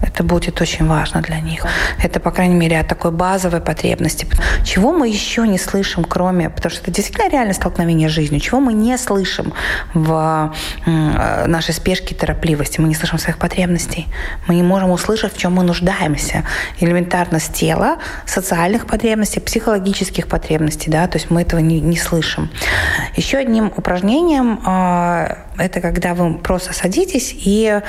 это 0.04 0.22
будет 0.22 0.60
очень 0.60 0.86
важно 0.86 1.22
для 1.22 1.40
них. 1.40 1.66
Это, 2.02 2.20
по 2.20 2.30
крайней 2.30 2.54
мере, 2.54 2.78
от 2.78 2.88
такой 2.88 3.10
базовой 3.10 3.60
потребности. 3.60 4.26
Чего 4.64 4.92
мы 4.92 5.08
еще 5.08 5.46
не 5.46 5.58
слышим, 5.58 6.04
кроме... 6.04 6.50
Потому 6.50 6.70
что 6.70 6.82
это 6.82 6.90
действительно 6.90 7.30
реальное 7.30 7.54
столкновение 7.54 8.08
с 8.08 8.12
жизнью. 8.12 8.40
Чего 8.40 8.60
мы 8.60 8.72
не 8.72 8.98
слышим 8.98 9.52
в 9.94 10.52
э, 10.86 11.46
нашей 11.46 11.74
спешке, 11.74 12.14
торопливости? 12.14 12.80
Мы 12.80 12.88
не 12.88 12.94
слышим 12.94 13.18
своих 13.18 13.38
потребностей. 13.38 14.06
Мы 14.46 14.54
не 14.56 14.62
можем 14.62 14.90
услышать, 14.90 15.34
в 15.34 15.38
чем 15.38 15.54
мы 15.54 15.62
нуждаемся. 15.62 16.44
Элементарно 16.80 17.38
с 17.38 17.48
тела, 17.48 17.98
социальных 18.26 18.86
потребностей, 18.86 19.40
психологических 19.40 20.28
потребностей. 20.28 20.90
Да? 20.90 21.06
То 21.06 21.18
есть 21.18 21.30
мы 21.30 21.42
этого 21.42 21.60
не, 21.60 21.80
не 21.80 21.96
слышим. 21.96 22.50
Еще 23.16 23.38
одним 23.38 23.72
упражнением 23.76 24.60
э, 24.66 25.36
это 25.56 25.80
когда 25.80 26.14
вы 26.14 26.34
просто 26.34 26.72
садитесь 26.72 27.32
и 27.34 27.80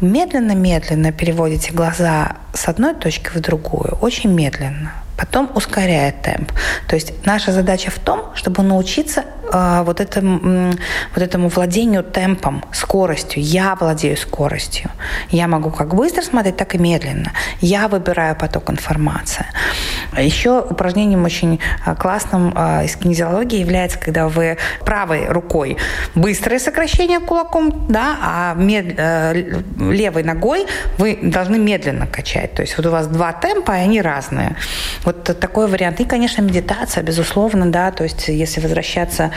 медленно-медленно 0.00 1.12
переводите 1.12 1.57
глаза 1.72 2.36
с 2.54 2.68
одной 2.68 2.94
точки 2.94 3.28
в 3.28 3.40
другую, 3.40 3.98
очень 4.00 4.32
медленно. 4.32 4.92
Потом 5.16 5.50
ускоряет 5.54 6.22
темп. 6.22 6.52
То 6.88 6.94
есть 6.94 7.12
наша 7.26 7.52
задача 7.52 7.90
в 7.90 7.98
том, 7.98 8.30
чтобы 8.34 8.62
научиться 8.62 9.24
вот, 9.52 10.00
этому, 10.00 10.72
вот 11.14 11.22
этому 11.22 11.48
владению 11.48 12.02
темпом, 12.02 12.64
скоростью. 12.72 13.42
Я 13.42 13.74
владею 13.74 14.16
скоростью. 14.16 14.90
Я 15.30 15.48
могу 15.48 15.70
как 15.70 15.94
быстро 15.94 16.22
смотреть, 16.22 16.56
так 16.56 16.74
и 16.74 16.78
медленно. 16.78 17.32
Я 17.60 17.88
выбираю 17.88 18.36
поток 18.36 18.70
информации. 18.70 19.46
Еще 20.16 20.60
упражнением 20.60 21.24
очень 21.24 21.60
а, 21.84 21.94
классным 21.94 22.50
из 22.84 22.96
кинезиологии 22.96 23.60
является, 23.60 23.98
когда 23.98 24.28
вы 24.28 24.58
правой 24.84 25.28
рукой 25.28 25.76
быстрое 26.14 26.58
сокращение 26.58 27.20
кулаком, 27.20 27.86
да, 27.88 28.16
а 28.22 28.54
мед, 28.54 28.94
э, 28.96 29.60
левой 29.78 30.22
ногой 30.22 30.66
вы 30.98 31.18
должны 31.22 31.58
медленно 31.58 32.06
качать. 32.06 32.54
То 32.54 32.62
есть 32.62 32.76
вот 32.76 32.86
у 32.86 32.90
вас 32.90 33.06
два 33.06 33.32
темпа, 33.32 33.72
и 33.72 33.80
они 33.80 34.00
разные. 34.00 34.56
Вот 35.04 35.24
такой 35.24 35.68
вариант. 35.68 36.00
И, 36.00 36.04
конечно, 36.04 36.42
медитация, 36.42 37.02
безусловно, 37.02 37.70
да, 37.70 37.90
то 37.90 38.04
есть 38.04 38.28
если 38.28 38.60
возвращаться 38.60 39.30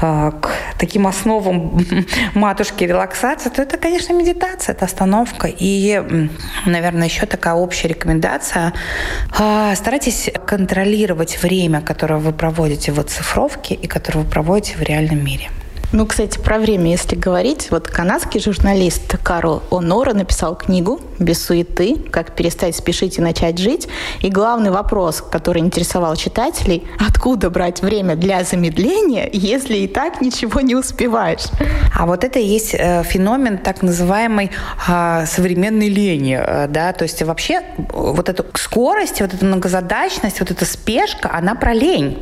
к 0.00 0.50
таким 0.78 1.06
основам 1.06 1.84
матушки 2.34 2.84
релаксации, 2.84 3.50
то 3.50 3.62
это, 3.62 3.76
конечно, 3.78 4.12
медитация, 4.12 4.74
это 4.74 4.84
остановка. 4.84 5.48
И, 5.48 6.28
наверное, 6.66 7.08
еще 7.08 7.26
такая 7.26 7.54
общая 7.54 7.88
рекомендация. 7.88 8.72
Э, 9.38 9.74
старайтесь 9.76 10.30
контролировать 10.46 11.42
время, 11.42 11.80
которое 11.80 12.20
вы 12.20 12.32
проводите 12.32 12.92
в 12.92 13.00
оцифровке 13.00 13.74
и 13.74 13.86
которое 13.86 14.20
вы 14.20 14.30
проводите 14.30 14.76
в 14.76 14.82
реальном 14.82 15.24
мире. 15.24 15.50
Ну, 15.92 16.06
кстати, 16.06 16.38
про 16.38 16.58
время, 16.58 16.90
если 16.90 17.14
говорить, 17.14 17.68
вот 17.70 17.88
канадский 17.88 18.40
журналист 18.40 19.16
Карл 19.22 19.62
Онора 19.70 20.12
написал 20.12 20.56
книгу 20.56 21.00
«Без 21.18 21.44
суеты. 21.44 21.96
Как 22.10 22.34
перестать 22.34 22.74
спешить 22.74 23.18
и 23.18 23.20
начать 23.20 23.58
жить». 23.58 23.88
И 24.20 24.28
главный 24.28 24.70
вопрос, 24.70 25.20
который 25.20 25.60
интересовал 25.60 26.16
читателей, 26.16 26.84
откуда 26.98 27.50
брать 27.50 27.82
время 27.82 28.16
для 28.16 28.42
замедления, 28.42 29.28
если 29.32 29.76
и 29.76 29.86
так 29.86 30.20
ничего 30.20 30.60
не 30.60 30.74
успеваешь? 30.74 31.46
А 31.96 32.06
вот 32.06 32.24
это 32.24 32.38
и 32.38 32.44
есть 32.44 32.74
э, 32.74 33.02
феномен 33.04 33.58
так 33.58 33.82
называемой 33.82 34.50
э, 34.88 35.26
современной 35.26 35.88
лени, 35.88 36.38
э, 36.40 36.66
да, 36.68 36.92
то 36.92 37.04
есть 37.04 37.22
вообще 37.22 37.62
вот 37.78 38.28
эта 38.28 38.44
скорость, 38.54 39.20
вот 39.20 39.32
эта 39.32 39.44
многозадачность, 39.44 40.40
вот 40.40 40.50
эта 40.50 40.64
спешка, 40.64 41.30
она 41.32 41.54
про 41.54 41.72
лень 41.72 42.18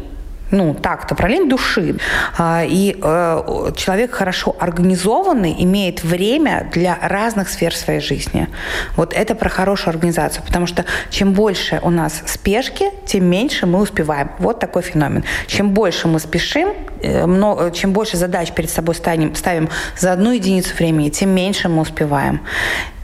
ну, 0.53 0.75
так-то, 0.75 1.15
про 1.15 1.33
души. 1.49 1.97
А, 2.38 2.62
и 2.65 2.97
э, 3.03 3.73
человек 3.75 4.12
хорошо 4.12 4.55
организованный 4.61 5.57
имеет 5.65 6.05
время 6.05 6.69
для 6.73 6.99
разных 7.01 7.49
сфер 7.49 7.75
своей 7.75 8.01
жизни. 8.01 8.49
Вот 8.97 9.15
это 9.15 9.35
про 9.35 9.49
хорошую 9.49 9.93
организацию, 9.93 10.45
потому 10.45 10.67
что 10.67 10.85
чем 11.11 11.33
больше 11.33 11.81
у 11.83 11.91
нас 11.91 12.23
спешки, 12.27 12.91
тем 13.07 13.25
меньше 13.25 13.67
мы 13.67 13.81
успеваем. 13.81 14.31
Вот 14.38 14.61
такой 14.61 14.83
феномен. 14.83 15.25
Чем 15.47 15.71
больше 15.71 16.07
мы 16.07 16.21
спешим, 16.21 16.75
э, 17.01 17.71
чем 17.75 17.93
больше 17.93 18.17
задач 18.19 18.53
перед 18.53 18.71
собой 18.71 18.95
ставим, 18.95 19.35
ставим 19.35 19.71
за 19.99 20.12
одну 20.12 20.33
единицу 20.33 20.75
времени, 20.77 21.09
тем 21.09 21.31
меньше 21.31 21.71
мы 21.71 21.81
успеваем. 21.81 22.43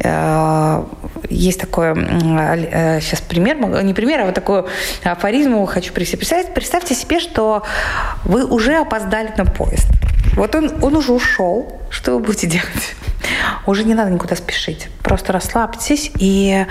Э, 0.01 0.85
есть 1.31 1.61
такое, 1.61 1.95
сейчас 3.01 3.21
пример, 3.23 3.57
не 3.83 3.95
пример, 3.95 4.21
а 4.21 4.25
вот 4.27 4.35
такую 4.35 4.67
афоризму 5.03 5.65
хочу 5.67 5.93
представить. 5.93 6.53
Представьте 6.53 6.95
себе, 6.95 7.21
что 7.21 7.38
что 7.39 7.63
вы 8.25 8.45
уже 8.45 8.75
опоздали 8.79 9.33
на 9.37 9.45
поезд. 9.45 9.87
Вот 10.35 10.57
он, 10.57 10.73
он 10.83 10.97
уже 10.97 11.13
ушел. 11.13 11.81
Что 11.91 12.13
вы 12.15 12.21
будете 12.21 12.47
делать? 12.47 12.95
Уже 13.67 13.85
не 13.85 13.95
надо 13.95 14.11
никуда 14.11 14.37
спешить. 14.37 14.89
Просто 15.03 15.33
расслабьтесь 15.33 16.11
и 16.19 16.67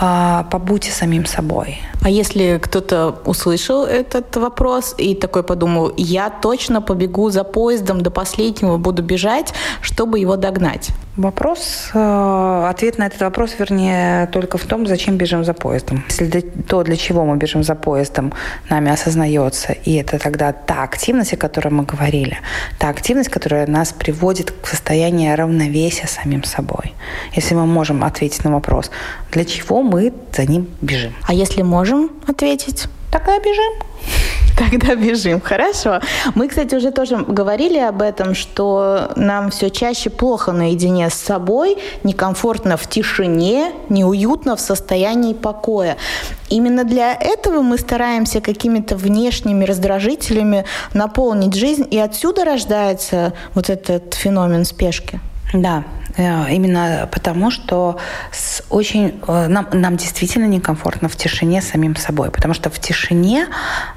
э, 0.00 0.44
побудьте 0.50 0.90
самим 0.90 1.26
собой. 1.26 1.78
А 2.02 2.08
если 2.08 2.58
кто-то 2.62 3.20
услышал 3.24 3.84
этот 3.84 4.36
вопрос 4.36 4.94
и 4.98 5.14
такой 5.14 5.42
подумал, 5.42 5.92
я 5.96 6.30
точно 6.30 6.80
побегу 6.80 7.30
за 7.30 7.44
поездом 7.44 8.00
до 8.00 8.10
последнего, 8.10 8.78
буду 8.78 9.02
бежать, 9.02 9.52
чтобы 9.82 10.18
его 10.18 10.36
догнать? 10.36 10.90
Вопрос, 11.16 11.90
э, 11.92 12.66
ответ 12.70 12.98
на 12.98 13.06
этот 13.06 13.20
вопрос, 13.20 13.56
вернее, 13.58 14.26
только 14.28 14.56
в 14.56 14.64
том, 14.64 14.86
зачем 14.86 15.16
бежим 15.16 15.44
за 15.44 15.52
поездом. 15.52 16.04
Если 16.08 16.40
то, 16.40 16.82
для 16.82 16.96
чего 16.96 17.24
мы 17.26 17.36
бежим 17.36 17.62
за 17.62 17.74
поездом, 17.74 18.32
нами 18.70 18.90
осознается, 18.90 19.72
и 19.72 19.96
это 19.96 20.18
тогда 20.18 20.52
та 20.52 20.82
активность, 20.82 21.34
о 21.34 21.36
которой 21.36 21.68
мы 21.68 21.84
говорили, 21.84 22.38
та 22.78 22.88
активность, 22.88 23.28
которая 23.28 23.66
нас 23.66 23.92
приводит 23.92 24.50
к 24.50 24.59
состоянию 24.66 25.36
равновесия 25.36 26.06
самим 26.06 26.44
собой. 26.44 26.94
Если 27.34 27.54
мы 27.54 27.66
можем 27.66 28.04
ответить 28.04 28.44
на 28.44 28.52
вопрос, 28.52 28.90
для 29.32 29.44
чего 29.44 29.82
мы 29.82 30.12
за 30.32 30.44
ним 30.44 30.68
бежим. 30.80 31.14
А 31.26 31.34
если 31.34 31.62
можем 31.62 32.10
ответить? 32.26 32.86
Тогда 33.10 33.38
бежим. 33.38 33.72
Тогда 34.56 34.94
бежим, 34.94 35.40
хорошо. 35.40 36.00
Мы, 36.34 36.48
кстати, 36.48 36.74
уже 36.74 36.90
тоже 36.90 37.16
говорили 37.16 37.78
об 37.78 38.02
этом, 38.02 38.34
что 38.34 39.10
нам 39.16 39.50
все 39.50 39.70
чаще 39.70 40.10
плохо 40.10 40.52
наедине 40.52 41.08
с 41.08 41.14
собой, 41.14 41.78
некомфортно 42.04 42.76
в 42.76 42.86
тишине, 42.88 43.72
неуютно 43.88 44.56
в 44.56 44.60
состоянии 44.60 45.32
покоя. 45.32 45.96
Именно 46.50 46.84
для 46.84 47.14
этого 47.14 47.62
мы 47.62 47.78
стараемся 47.78 48.40
какими-то 48.40 48.96
внешними 48.96 49.64
раздражителями 49.64 50.64
наполнить 50.92 51.54
жизнь, 51.54 51.86
и 51.90 51.98
отсюда 51.98 52.44
рождается 52.44 53.32
вот 53.54 53.70
этот 53.70 54.14
феномен 54.14 54.64
спешки. 54.64 55.20
Да, 55.54 55.84
именно 56.16 57.08
потому, 57.10 57.50
что 57.50 57.98
с 58.32 58.62
очень, 58.70 59.20
э, 59.26 59.46
нам, 59.48 59.68
нам 59.72 59.96
действительно 59.96 60.46
некомфортно 60.46 61.08
в 61.08 61.16
тишине 61.16 61.62
самим 61.62 61.96
собой. 61.96 62.30
Потому 62.30 62.54
что 62.54 62.70
в 62.70 62.78
тишине 62.78 63.46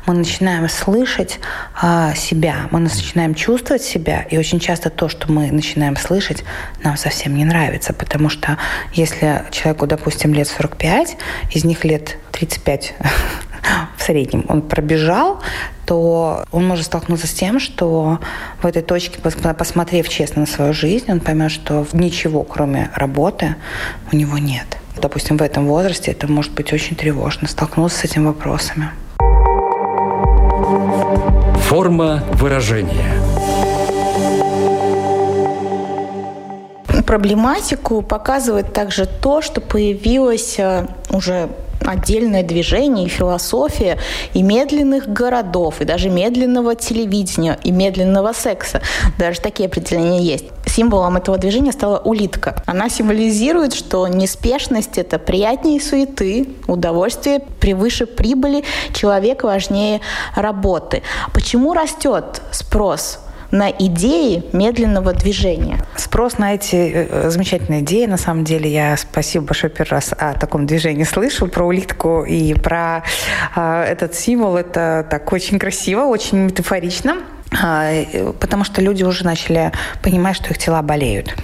мы 0.05 0.13
начинаем 0.13 0.67
слышать 0.69 1.39
а, 1.81 2.13
себя, 2.15 2.67
мы 2.71 2.79
начинаем 2.79 3.35
чувствовать 3.35 3.83
себя. 3.83 4.23
И 4.29 4.37
очень 4.37 4.59
часто 4.59 4.89
то, 4.89 5.09
что 5.09 5.31
мы 5.31 5.51
начинаем 5.51 5.95
слышать, 5.95 6.43
нам 6.83 6.97
совсем 6.97 7.35
не 7.35 7.45
нравится. 7.45 7.93
Потому 7.93 8.29
что 8.29 8.57
если 8.93 9.43
человеку, 9.51 9.87
допустим, 9.87 10.33
лет 10.33 10.47
45, 10.47 11.17
из 11.51 11.63
них 11.63 11.83
лет 11.83 12.17
35 12.31 12.95
в 13.97 14.03
среднем 14.03 14.45
он 14.49 14.61
пробежал, 14.61 15.39
то 15.85 16.45
он 16.51 16.65
может 16.67 16.85
столкнуться 16.85 17.27
с 17.27 17.33
тем, 17.33 17.59
что 17.59 18.19
в 18.61 18.65
этой 18.65 18.81
точке, 18.81 19.19
посмотрев 19.19 20.07
честно 20.09 20.41
на 20.41 20.47
свою 20.47 20.73
жизнь, 20.73 21.11
он 21.11 21.19
поймет, 21.19 21.51
что 21.51 21.85
ничего, 21.93 22.43
кроме 22.43 22.89
работы, 22.95 23.55
у 24.11 24.15
него 24.15 24.37
нет. 24.37 24.77
Допустим, 24.95 25.37
в 25.37 25.41
этом 25.41 25.67
возрасте 25.67 26.11
это 26.11 26.27
может 26.27 26.53
быть 26.53 26.71
очень 26.71 26.95
тревожно, 26.95 27.47
столкнуться 27.47 27.99
с 27.99 28.03
этими 28.05 28.25
вопросами. 28.25 28.89
Форма 31.63 32.23
выражения. 32.33 33.52
Проблематику 37.05 38.01
показывает 38.01 38.73
также 38.73 39.05
то, 39.05 39.41
что 39.41 39.61
появилось 39.61 40.55
э, 40.57 40.87
уже 41.09 41.49
отдельное 41.85 42.43
движение 42.43 43.05
и 43.05 43.09
философия 43.09 43.97
и 44.33 44.41
медленных 44.41 45.11
городов, 45.11 45.81
и 45.81 45.85
даже 45.85 46.09
медленного 46.09 46.75
телевидения, 46.75 47.59
и 47.63 47.71
медленного 47.71 48.33
секса. 48.33 48.81
Даже 49.17 49.41
такие 49.41 49.67
определения 49.67 50.21
есть. 50.21 50.45
Символом 50.65 51.17
этого 51.17 51.37
движения 51.37 51.71
стала 51.71 51.99
улитка. 51.99 52.63
Она 52.65 52.89
символизирует, 52.89 53.73
что 53.73 54.07
неспешность– 54.07 54.97
это 54.97 55.19
приятнее 55.19 55.79
суеты, 55.79 56.49
удовольствие 56.67 57.41
превыше 57.59 58.05
прибыли, 58.05 58.63
человек 58.93 59.43
важнее 59.43 60.01
работы. 60.35 61.03
Почему 61.33 61.73
растет 61.73 62.41
спрос 62.51 63.19
на 63.53 63.69
идеи 63.69 64.43
медленного 64.51 65.13
движения. 65.13 65.77
Спрос 65.95 66.39
на 66.39 66.55
эти 66.55 66.75
э, 66.75 67.29
замечательные 67.29 67.81
идеи, 67.81 68.07
на 68.07 68.17
самом 68.17 68.43
деле, 68.43 68.69
я 68.69 68.97
спасибо 68.97 69.45
большое 69.45 69.71
первый 69.71 69.91
раз 69.91 70.11
о 70.17 70.33
таком 70.33 70.65
движении 70.65 71.03
слышу, 71.03 71.47
про 71.47 71.63
улитку 71.63 72.23
и 72.23 72.55
про 72.55 73.03
э, 73.55 73.83
этот 73.83 74.15
символ. 74.15 74.57
Это 74.57 75.05
так 75.07 75.31
очень 75.31 75.59
красиво, 75.59 76.01
очень 76.05 76.39
метафорично, 76.39 77.17
э, 77.63 78.33
потому 78.39 78.63
что 78.63 78.81
люди 78.81 79.03
уже 79.03 79.23
начали 79.23 79.71
понимать, 80.01 80.35
что 80.35 80.49
их 80.49 80.57
тела 80.57 80.81
болеют 80.81 81.35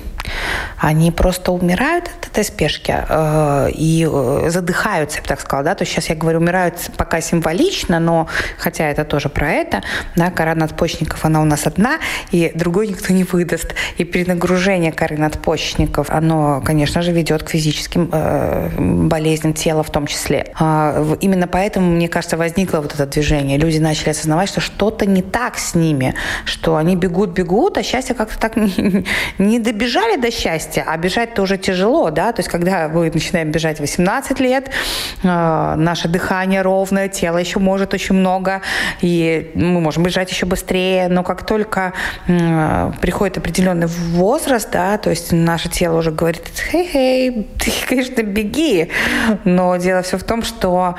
они 0.78 1.12
просто 1.12 1.52
умирают 1.52 2.10
от 2.20 2.28
этой 2.28 2.44
спешки 2.44 2.96
э, 2.98 3.70
и 3.74 4.08
э, 4.10 4.50
задыхаются, 4.50 5.18
я 5.18 5.22
бы 5.22 5.28
так 5.28 5.42
сказала, 5.42 5.64
да, 5.64 5.76
то 5.76 5.84
есть 5.84 5.92
сейчас 5.92 6.10
я 6.10 6.16
говорю, 6.16 6.40
умирают 6.40 6.76
пока 6.98 7.22
символично, 7.22 8.00
но 8.00 8.28
хотя 8.58 8.90
это 8.90 9.04
тоже 9.06 9.30
про 9.30 9.52
это, 9.52 9.82
да, 10.16 10.32
кора 10.32 10.56
надпочечников, 10.56 11.26
она 11.26 11.42
у 11.42 11.46
нас 11.46 11.68
одна, 11.68 12.00
и 12.32 12.52
другой 12.56 12.88
никто 12.88 13.14
не 13.14 13.24
выдаст, 13.24 13.74
и 13.98 14.04
перенагружение 14.04 14.92
коры 14.92 15.18
надпочечников, 15.18 16.10
оно, 16.10 16.62
конечно 16.66 17.02
же, 17.02 17.12
ведет 17.12 17.44
к 17.44 17.50
физическим 17.50 18.10
э, 18.12 18.70
болезням 18.78 19.54
тела 19.54 19.84
в 19.84 19.90
том 19.90 20.08
числе. 20.08 20.54
Э, 20.60 21.16
именно 21.22 21.48
поэтому, 21.48 21.92
мне 21.92 22.08
кажется, 22.08 22.38
возникло 22.38 22.80
вот 22.80 22.94
это 22.94 23.06
движение, 23.06 23.58
люди 23.58 23.80
начали 23.80 24.10
осознавать, 24.10 24.50
что 24.50 24.62
что-то 24.62 25.06
не 25.06 25.22
так 25.22 25.58
с 25.58 25.76
ними, 25.76 26.16
что 26.46 26.76
они 26.76 26.96
бегут-бегут, 26.96 27.78
а 27.78 27.84
счастье 27.84 28.16
как-то 28.16 28.40
так 28.40 28.56
не, 28.56 29.06
не 29.38 29.60
добежали 29.60 30.19
до 30.20 30.32
счастья, 30.32 30.84
а 30.88 30.98
бежать-то 30.98 31.46
тяжело, 31.58 32.10
да, 32.10 32.32
то 32.32 32.40
есть 32.40 32.50
когда 32.50 32.88
мы 32.88 33.10
начинаем 33.12 33.52
бежать 33.52 33.80
18 33.80 34.40
лет, 34.40 34.70
э, 35.24 35.76
наше 35.78 36.08
дыхание 36.08 36.62
ровное, 36.62 37.08
тело 37.08 37.38
еще 37.38 37.60
может 37.60 37.94
очень 37.94 38.16
много, 38.16 38.62
и 39.02 39.52
мы 39.56 39.82
можем 39.82 40.04
бежать 40.04 40.32
еще 40.32 40.46
быстрее, 40.46 41.08
но 41.08 41.24
как 41.24 41.46
только 41.46 41.94
э, 42.28 42.92
приходит 43.02 43.38
определенный 43.38 43.88
возраст, 43.88 44.70
да, 44.72 44.98
то 44.98 45.10
есть 45.10 45.32
наше 45.32 45.70
тело 45.70 45.98
уже 45.98 46.12
говорит, 46.12 46.44
хей-хей, 46.72 47.48
ты, 47.58 47.72
конечно, 47.88 48.22
беги, 48.24 48.90
но 49.44 49.76
дело 49.78 50.02
все 50.02 50.18
в 50.18 50.24
том, 50.24 50.44
что 50.44 50.96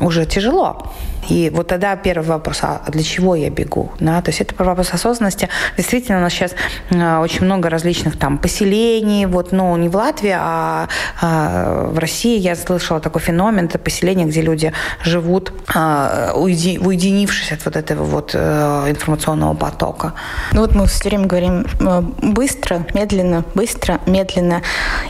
уже 0.00 0.26
тяжело. 0.26 0.92
И 1.28 1.50
вот 1.50 1.68
тогда 1.68 1.96
первый 1.96 2.26
вопрос, 2.26 2.60
а 2.62 2.82
для 2.88 3.02
чего 3.02 3.34
я 3.34 3.50
бегу? 3.50 3.92
Да? 4.00 4.20
То 4.22 4.30
есть 4.30 4.40
это 4.40 4.62
вопрос 4.62 4.92
осознанности. 4.92 5.48
Действительно, 5.76 6.18
у 6.18 6.20
нас 6.20 6.32
сейчас 6.32 6.52
э, 6.90 7.18
очень 7.18 7.44
много 7.44 7.70
различных 7.70 8.18
там 8.18 8.38
поселений, 8.38 9.26
вот, 9.26 9.52
ну, 9.52 9.76
не 9.76 9.88
в 9.88 9.96
Латвии, 9.96 10.34
а, 10.36 10.88
а 11.20 11.86
в 11.90 11.98
России 11.98 12.38
я 12.38 12.56
слышала 12.56 13.00
такой 13.00 13.20
феномен, 13.20 13.66
это 13.66 13.78
поселение, 13.78 14.26
где 14.26 14.42
люди 14.42 14.72
живут, 15.02 15.52
а, 15.74 16.32
уединившись 16.34 17.52
от 17.52 17.64
вот 17.64 17.76
этого 17.76 18.04
вот 18.04 18.30
э, 18.34 18.90
информационного 18.90 19.54
потока. 19.54 20.14
Ну 20.52 20.60
вот 20.60 20.74
мы 20.74 20.86
все 20.86 21.08
время 21.08 21.26
говорим 21.26 21.66
э, 21.80 22.00
быстро, 22.22 22.86
медленно, 22.94 23.44
быстро, 23.54 24.00
медленно. 24.06 24.62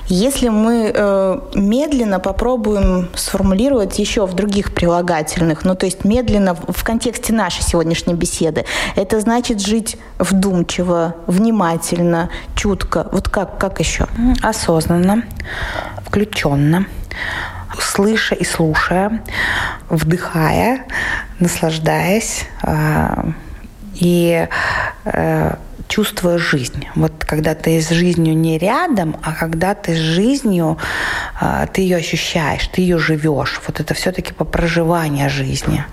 Если 0.06 0.48
мы 0.48 0.92
медленно 1.54 2.20
попробуем 2.20 3.08
сформулировать 3.14 3.98
еще 3.98 4.26
в 4.26 4.34
других 4.34 4.74
прилагательных, 4.74 5.64
ну 5.64 5.74
то 5.74 5.86
есть 5.86 6.03
медленно 6.04 6.54
в 6.54 6.84
контексте 6.84 7.32
нашей 7.32 7.62
сегодняшней 7.62 8.14
беседы. 8.14 8.64
Это 8.96 9.20
значит 9.20 9.60
жить 9.60 9.96
вдумчиво, 10.18 11.16
внимательно, 11.26 12.30
чутко. 12.54 13.08
Вот 13.12 13.28
как, 13.28 13.58
как 13.58 13.80
еще? 13.80 14.06
Осознанно, 14.42 15.24
включенно 16.04 16.86
слыша 17.80 18.34
и 18.34 18.44
слушая, 18.44 19.22
вдыхая, 19.88 20.86
наслаждаясь 21.40 22.44
э, 22.62 23.32
и 23.94 24.48
э, 25.04 25.56
чувствуя 25.88 26.38
жизнь. 26.38 26.88
Вот 26.94 27.24
когда 27.24 27.54
ты 27.54 27.80
с 27.80 27.90
жизнью 27.90 28.36
не 28.36 28.58
рядом, 28.58 29.16
а 29.22 29.32
когда 29.32 29.74
ты 29.74 29.94
с 29.94 29.98
жизнью, 29.98 30.78
ты 31.72 31.82
ее 31.82 31.96
ощущаешь, 31.96 32.68
ты 32.68 32.80
ее 32.80 32.98
живешь. 32.98 33.60
Вот 33.66 33.80
это 33.80 33.94
все-таки 33.94 34.32
по 34.32 34.44
проживанию 34.44 35.30
жизни. 35.30 35.84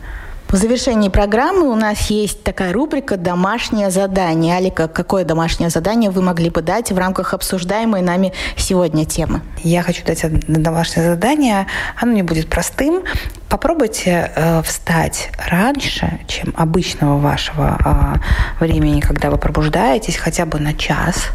В 0.52 0.58
завершении 0.58 1.08
программы 1.08 1.70
у 1.70 1.76
нас 1.76 2.10
есть 2.10 2.44
такая 2.44 2.74
рубрика 2.74 3.16
«Домашнее 3.16 3.90
задание». 3.90 4.58
Алика, 4.58 4.90
какое 4.90 5.24
домашнее 5.24 5.70
задание 5.70 6.12
вы 6.12 6.22
могли 6.22 6.50
бы 6.50 6.62
дать 6.62 6.92
в 6.92 6.98
рамках 6.98 7.34
обсуждаемой 7.34 8.02
нами 8.02 8.34
сегодня 8.58 9.06
темы? 9.06 9.40
Я 9.64 9.82
хочу 9.82 10.04
дать 10.04 10.26
домашнее 10.50 11.06
задание. 11.06 11.68
Оно 11.96 12.12
не 12.12 12.24
будет 12.24 12.50
простым. 12.50 13.04
Попробуйте 13.48 14.30
э, 14.36 14.62
встать 14.64 15.30
раньше, 15.38 16.20
чем 16.28 16.54
обычного 16.58 17.18
вашего 17.18 18.20
э, 18.60 18.64
времени, 18.66 19.00
когда 19.00 19.30
вы 19.30 19.38
пробуждаетесь, 19.38 20.18
хотя 20.18 20.46
бы 20.46 20.60
на 20.60 20.74
час, 20.74 21.30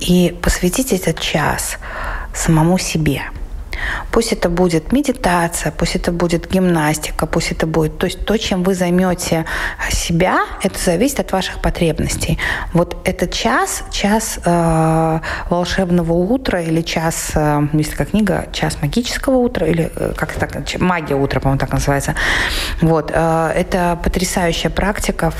и 0.00 0.38
посвятите 0.42 0.96
этот 0.96 1.18
час 1.18 1.78
самому 2.34 2.76
себе– 2.76 3.22
Пусть 4.10 4.32
это 4.32 4.48
будет 4.48 4.92
медитация, 4.92 5.72
пусть 5.72 5.96
это 5.96 6.12
будет 6.12 6.50
гимнастика, 6.50 7.26
пусть 7.26 7.52
это 7.52 7.66
будет... 7.66 7.98
То 7.98 8.06
есть 8.06 8.24
то, 8.24 8.36
чем 8.36 8.62
вы 8.62 8.74
займете 8.74 9.44
себя, 9.90 10.40
это 10.62 10.78
зависит 10.78 11.20
от 11.20 11.32
ваших 11.32 11.60
потребностей. 11.60 12.38
Вот 12.72 12.96
этот 13.04 13.32
час, 13.32 13.84
час 13.90 14.38
э, 14.44 15.20
волшебного 15.48 16.12
утра 16.12 16.60
или 16.60 16.82
час, 16.82 17.32
э, 17.34 17.68
есть 17.72 17.92
такая 17.92 18.06
книга, 18.06 18.46
час 18.52 18.78
магического 18.82 19.36
утра 19.36 19.66
или 19.66 19.90
э, 19.94 20.12
как 20.16 20.32
так, 20.32 20.50
магия 20.80 21.14
утра, 21.14 21.40
по-моему, 21.40 21.58
так 21.58 21.72
называется. 21.72 22.14
Вот. 22.80 23.10
Э, 23.14 23.52
это 23.54 23.98
потрясающая 24.02 24.70
практика 24.70 25.32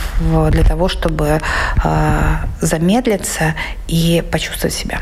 для 0.50 0.64
того, 0.64 0.88
чтобы 0.88 1.40
э, 1.84 2.34
замедлиться 2.60 3.54
и 3.88 4.22
почувствовать 4.30 4.74
себя. 4.74 4.98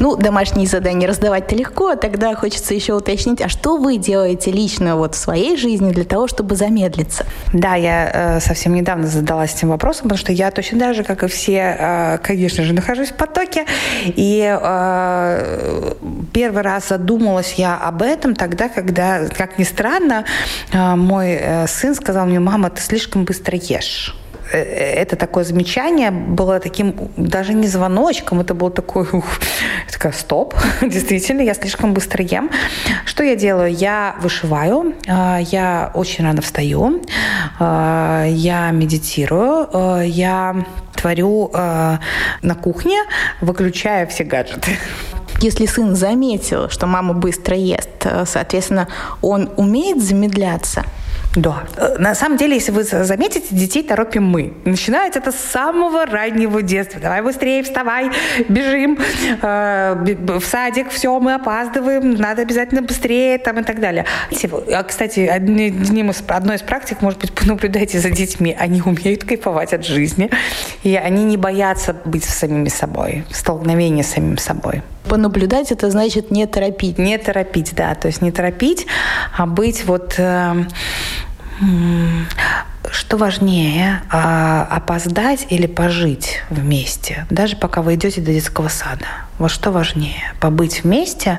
Ну, 0.00 0.16
домашние 0.16 0.66
задания 0.66 1.06
раздавать-то 1.06 1.54
легко, 1.54 1.90
а 1.90 1.96
тогда 1.96 2.34
хочется 2.34 2.74
еще 2.74 2.81
уточнить, 2.90 3.40
а 3.40 3.48
что 3.48 3.76
вы 3.76 3.96
делаете 3.96 4.50
лично 4.50 4.96
вот 4.96 5.14
в 5.14 5.18
своей 5.18 5.56
жизни 5.56 5.92
для 5.92 6.04
того, 6.04 6.26
чтобы 6.26 6.56
замедлиться? 6.56 7.24
Да, 7.52 7.74
я 7.74 8.10
э, 8.12 8.40
совсем 8.40 8.74
недавно 8.74 9.06
задалась 9.06 9.54
этим 9.54 9.68
вопросом, 9.68 10.04
потому 10.04 10.18
что 10.18 10.32
я 10.32 10.50
точно 10.50 10.78
так 10.78 10.94
же, 10.94 11.04
как 11.04 11.22
и 11.22 11.28
все, 11.28 11.76
э, 11.78 12.18
конечно 12.22 12.64
же, 12.64 12.72
нахожусь 12.72 13.10
в 13.10 13.14
потоке. 13.14 13.66
И 14.06 14.42
э, 14.42 15.94
первый 16.32 16.62
раз 16.62 16.88
задумалась 16.88 17.54
я 17.54 17.76
об 17.76 18.02
этом 18.02 18.34
тогда, 18.34 18.68
когда, 18.68 19.28
как 19.28 19.58
ни 19.58 19.64
странно, 19.64 20.24
э, 20.72 20.94
мой 20.96 21.32
э, 21.32 21.66
сын 21.66 21.94
сказал 21.94 22.26
мне, 22.26 22.40
мама, 22.40 22.70
ты 22.70 22.80
слишком 22.80 23.24
быстро 23.24 23.56
ешь. 23.56 24.14
Э, 24.52 25.02
это 25.02 25.16
такое 25.16 25.44
замечание 25.44 26.10
было 26.10 26.60
таким 26.60 26.94
даже 27.16 27.54
не 27.54 27.66
звоночком, 27.66 28.40
это 28.40 28.54
был 28.54 28.70
такой, 28.70 29.06
ух, 29.12 29.24
такая, 29.90 30.12
стоп, 30.12 30.54
действительно, 30.82 31.40
я 31.40 31.54
слишком 31.54 31.94
быстро 31.94 32.22
ем. 32.22 32.50
Что 33.06 33.24
я 33.24 33.34
делаю? 33.36 33.72
Я 33.72 34.16
вышиваю, 34.20 34.94
а, 35.08 35.38
я 35.38 35.90
очень 35.94 36.24
рано 36.24 36.42
встаю, 36.42 37.02
а, 37.58 38.26
я 38.26 38.70
медитирую, 38.70 39.68
я 40.06 40.64
творю 40.94 41.50
на 41.52 42.54
кухне, 42.60 42.98
выключая 43.40 44.06
все 44.06 44.24
гаджеты. 44.24 44.76
Если 45.40 45.66
сын 45.66 45.96
заметил, 45.96 46.68
что 46.68 46.86
мама 46.86 47.14
быстро 47.14 47.56
ест, 47.56 47.88
э, 48.04 48.24
соответственно, 48.26 48.86
он 49.20 49.50
умеет 49.56 50.02
замедляться– 50.02 50.84
да. 51.34 51.64
На 51.98 52.14
самом 52.14 52.36
деле, 52.36 52.54
если 52.54 52.72
вы 52.72 52.84
заметите, 52.84 53.46
детей 53.50 53.82
торопим 53.82 54.24
мы. 54.24 54.52
Начинается 54.66 55.18
это 55.18 55.32
с 55.32 55.36
самого 55.36 56.04
раннего 56.04 56.60
детства. 56.60 57.00
Давай 57.00 57.22
быстрее, 57.22 57.62
вставай, 57.62 58.10
бежим 58.48 58.98
э, 59.40 60.14
в 60.38 60.44
садик, 60.44 60.90
все, 60.90 61.18
мы 61.20 61.34
опаздываем, 61.34 62.14
надо 62.14 62.42
обязательно 62.42 62.82
быстрее 62.82 63.38
там 63.38 63.60
и 63.60 63.62
так 63.62 63.80
далее. 63.80 64.04
А, 64.72 64.82
кстати, 64.82 65.20
одним 65.20 66.10
из, 66.10 66.22
одной 66.28 66.56
из 66.56 66.62
практик, 66.62 67.00
может 67.00 67.20
быть, 67.20 67.32
понаблюдайте 67.40 67.98
за 67.98 68.10
детьми. 68.10 68.54
Они 68.58 68.82
умеют 68.82 69.24
кайфовать 69.24 69.72
от 69.72 69.86
жизни, 69.86 70.30
и 70.82 70.96
они 70.96 71.24
не 71.24 71.38
боятся 71.38 71.96
быть 72.04 72.24
самими 72.24 72.68
собой, 72.68 73.24
столкновения 73.30 74.02
с 74.02 74.08
самим 74.08 74.36
собой. 74.36 74.82
Понаблюдать 75.08 75.72
это 75.72 75.90
значит 75.90 76.30
не 76.30 76.46
торопить. 76.46 76.98
Не 76.98 77.18
торопить, 77.18 77.74
да. 77.74 77.94
То 77.94 78.08
есть 78.08 78.22
не 78.22 78.32
торопить, 78.32 78.86
а 79.36 79.46
быть 79.46 79.84
вот... 79.84 80.14
Э, 80.18 80.64
что 82.90 83.16
важнее, 83.16 84.02
а, 84.10 84.66
опоздать 84.70 85.46
или 85.50 85.66
пожить 85.66 86.42
вместе, 86.50 87.26
даже 87.30 87.56
пока 87.56 87.80
вы 87.80 87.94
идете 87.94 88.20
до 88.20 88.32
детского 88.32 88.68
сада? 88.68 89.06
Вот 89.38 89.50
что 89.50 89.70
важнее, 89.70 90.34
побыть 90.40 90.82
вместе 90.84 91.38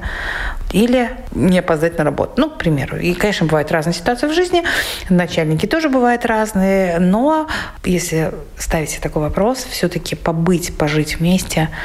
или 0.71 1.12
не 1.32 1.60
опоздать 1.60 1.97
на 1.97 2.06
работу? 2.06 2.34
Ну, 2.38 2.49
к 2.49 2.58
примеру. 2.58 2.97
И, 2.97 3.13
конечно, 3.13 3.45
бывают 3.45 3.71
разные 3.71 3.93
ситуации 3.93 4.28
в 4.28 4.34
жизни, 4.34 4.63
начальники 5.10 5.65
тоже 5.65 5.89
бывают 5.89 6.26
разные, 6.26 6.99
но 6.99 7.47
если 7.84 8.34
ставите 8.58 8.99
такой 8.99 9.23
вопрос, 9.23 9.60
все-таки 9.69 10.15
побыть, 10.15 10.78
пожить 10.78 11.19
вместе– 11.19 11.69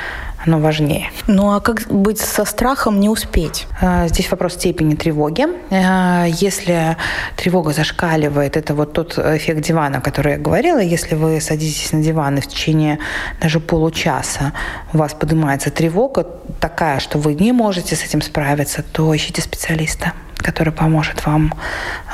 оно 0.44 0.58
важнее. 0.58 1.10
Ну 1.26 1.52
а 1.52 1.60
как 1.60 1.86
быть 1.88 2.20
со 2.20 2.44
страхом 2.44 3.00
не 3.00 3.08
успеть? 3.08 3.66
А, 3.80 4.08
здесь 4.08 4.30
вопрос 4.30 4.54
степени 4.54 4.94
тревоги. 4.94 5.46
А, 5.70 6.26
если 6.26 6.96
тревога 7.36 7.72
зашкаливает, 7.72 8.56
это 8.56 8.74
вот 8.74 8.92
тот 8.92 9.18
эффект 9.18 9.60
дивана, 9.62 9.98
о 9.98 10.00
котором 10.00 10.32
я 10.32 10.38
говорила. 10.38 10.78
Если 10.78 11.14
вы 11.14 11.40
садитесь 11.40 11.92
на 11.92 12.02
диван 12.02 12.38
и 12.38 12.40
в 12.40 12.46
течение 12.46 12.98
даже 13.40 13.60
получаса 13.60 14.52
у 14.92 14.98
вас 14.98 15.14
поднимается 15.14 15.70
тревога 15.70 16.26
такая, 16.60 17.00
что 17.00 17.18
вы 17.18 17.34
не 17.34 17.52
можете 17.52 17.96
с 17.96 18.04
этим 18.04 18.22
справиться, 18.22 18.82
то 18.82 19.14
ищите 19.14 19.42
специалиста 19.42 20.12
который 20.38 20.72
поможет 20.72 21.24
вам 21.26 21.54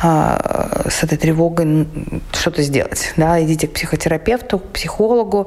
э, 0.02 0.88
с 0.90 1.02
этой 1.02 1.18
тревогой 1.18 1.86
что-то 2.32 2.62
сделать. 2.62 3.12
Да? 3.16 3.42
Идите 3.42 3.66
к 3.68 3.74
психотерапевту, 3.74 4.58
к 4.58 4.72
психологу. 4.72 5.46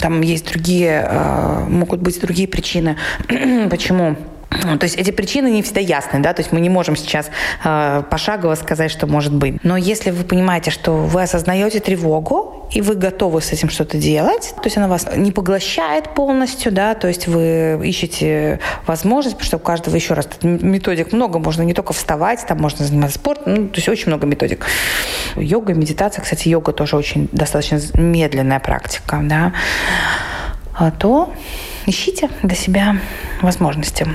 Там 0.00 0.20
есть 0.20 0.48
другие, 0.48 1.06
э, 1.08 1.64
могут 1.68 2.00
быть 2.00 2.20
другие 2.20 2.48
причины, 2.48 2.96
почему 3.70 4.16
то 4.50 4.84
есть 4.84 4.96
эти 4.96 5.10
причины 5.10 5.50
не 5.50 5.62
всегда 5.62 5.80
ясны, 5.80 6.20
да, 6.20 6.32
то 6.32 6.40
есть 6.40 6.52
мы 6.52 6.60
не 6.60 6.68
можем 6.68 6.96
сейчас 6.96 7.30
э, 7.64 8.02
пошагово 8.08 8.54
сказать, 8.54 8.90
что 8.90 9.06
может 9.06 9.34
быть. 9.34 9.62
Но 9.64 9.76
если 9.76 10.10
вы 10.10 10.24
понимаете, 10.24 10.70
что 10.70 10.92
вы 10.92 11.22
осознаете 11.22 11.80
тревогу, 11.80 12.68
и 12.72 12.80
вы 12.80 12.94
готовы 12.94 13.40
с 13.42 13.52
этим 13.52 13.70
что-то 13.70 13.98
делать, 13.98 14.54
то 14.56 14.64
есть 14.64 14.76
она 14.76 14.88
вас 14.88 15.06
не 15.16 15.30
поглощает 15.30 16.14
полностью, 16.14 16.72
да, 16.72 16.94
то 16.94 17.08
есть 17.08 17.28
вы 17.28 17.80
ищете 17.84 18.60
возможность, 18.86 19.36
потому 19.36 19.46
что 19.46 19.56
у 19.56 19.60
каждого 19.60 19.94
еще 19.94 20.14
раз 20.14 20.28
методик 20.42 21.12
много, 21.12 21.38
можно 21.38 21.62
не 21.62 21.74
только 21.74 21.92
вставать, 21.92 22.44
там 22.46 22.58
можно 22.58 22.84
заниматься 22.84 23.18
спортом, 23.18 23.54
ну, 23.54 23.68
то 23.68 23.76
есть 23.76 23.88
очень 23.88 24.08
много 24.08 24.26
методик. 24.26 24.66
Йога, 25.36 25.74
медитация, 25.74 26.22
кстати, 26.22 26.48
йога 26.48 26.72
тоже 26.72 26.96
очень 26.96 27.28
достаточно 27.32 27.78
медленная 27.94 28.60
практика, 28.60 29.20
да, 29.22 29.52
а 30.74 30.90
то 30.90 31.32
ищите 31.86 32.28
для 32.42 32.56
себя 32.56 32.96
возможности. 33.42 34.06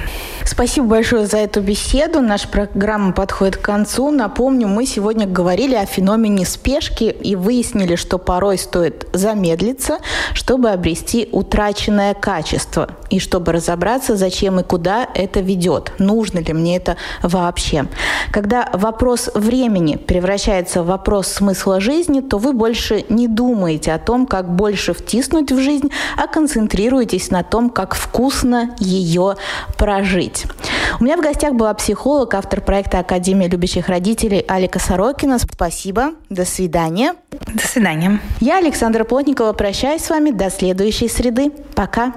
Спасибо 0.45 0.87
большое 0.87 1.27
за 1.27 1.37
эту 1.37 1.61
беседу. 1.61 2.19
Наша 2.21 2.47
программа 2.47 3.13
подходит 3.13 3.57
к 3.57 3.61
концу. 3.61 4.11
Напомню, 4.11 4.67
мы 4.67 4.85
сегодня 4.85 5.27
говорили 5.27 5.75
о 5.75 5.85
феномене 5.85 6.45
спешки 6.45 7.03
и 7.03 7.35
выяснили, 7.35 7.95
что 7.95 8.17
порой 8.17 8.57
стоит 8.57 9.07
замедлиться, 9.13 9.99
чтобы 10.33 10.71
обрести 10.71 11.29
утраченное 11.31 12.13
качество 12.13 12.89
и 13.09 13.19
чтобы 13.19 13.51
разобраться, 13.51 14.15
зачем 14.15 14.59
и 14.59 14.63
куда 14.63 15.07
это 15.13 15.41
ведет. 15.41 15.93
Нужно 15.99 16.39
ли 16.39 16.53
мне 16.53 16.77
это 16.77 16.97
вообще? 17.21 17.85
Когда 18.31 18.69
вопрос 18.73 19.29
времени 19.33 19.95
превращается 19.95 20.83
в 20.83 20.87
вопрос 20.87 21.27
смысла 21.27 21.79
жизни, 21.79 22.21
то 22.21 22.37
вы 22.37 22.53
больше 22.53 23.05
не 23.09 23.27
думаете 23.27 23.93
о 23.93 23.99
том, 23.99 24.25
как 24.25 24.53
больше 24.55 24.93
втиснуть 24.93 25.51
в 25.51 25.59
жизнь, 25.59 25.91
а 26.17 26.27
концентрируетесь 26.27 27.29
на 27.31 27.43
том, 27.43 27.69
как 27.69 27.95
вкусно 27.95 28.75
ее 28.79 29.35
прожить 29.77 30.40
жить. 30.47 30.71
У 30.99 31.03
меня 31.03 31.17
в 31.17 31.21
гостях 31.21 31.53
была 31.53 31.73
психолог, 31.73 32.33
автор 32.33 32.61
проекта 32.61 32.99
Академия 32.99 33.47
любящих 33.47 33.87
родителей 33.89 34.43
Алика 34.47 34.79
Сорокина. 34.79 35.39
Спасибо. 35.39 36.11
До 36.29 36.45
свидания. 36.45 37.13
До 37.31 37.67
свидания. 37.67 38.19
Я, 38.39 38.59
Александра 38.59 39.03
Плотникова, 39.03 39.53
прощаюсь 39.53 40.03
с 40.03 40.09
вами 40.09 40.31
до 40.31 40.49
следующей 40.49 41.07
среды. 41.07 41.51
Пока. 41.75 42.13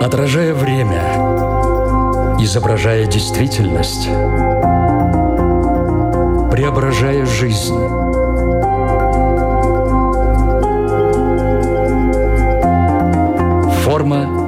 Отражая 0.00 0.52
время, 0.52 1.02
изображая 2.38 3.06
действительность, 3.06 4.06
преображая 6.50 7.24
жизнь. 7.24 7.78
Форма 13.84 14.43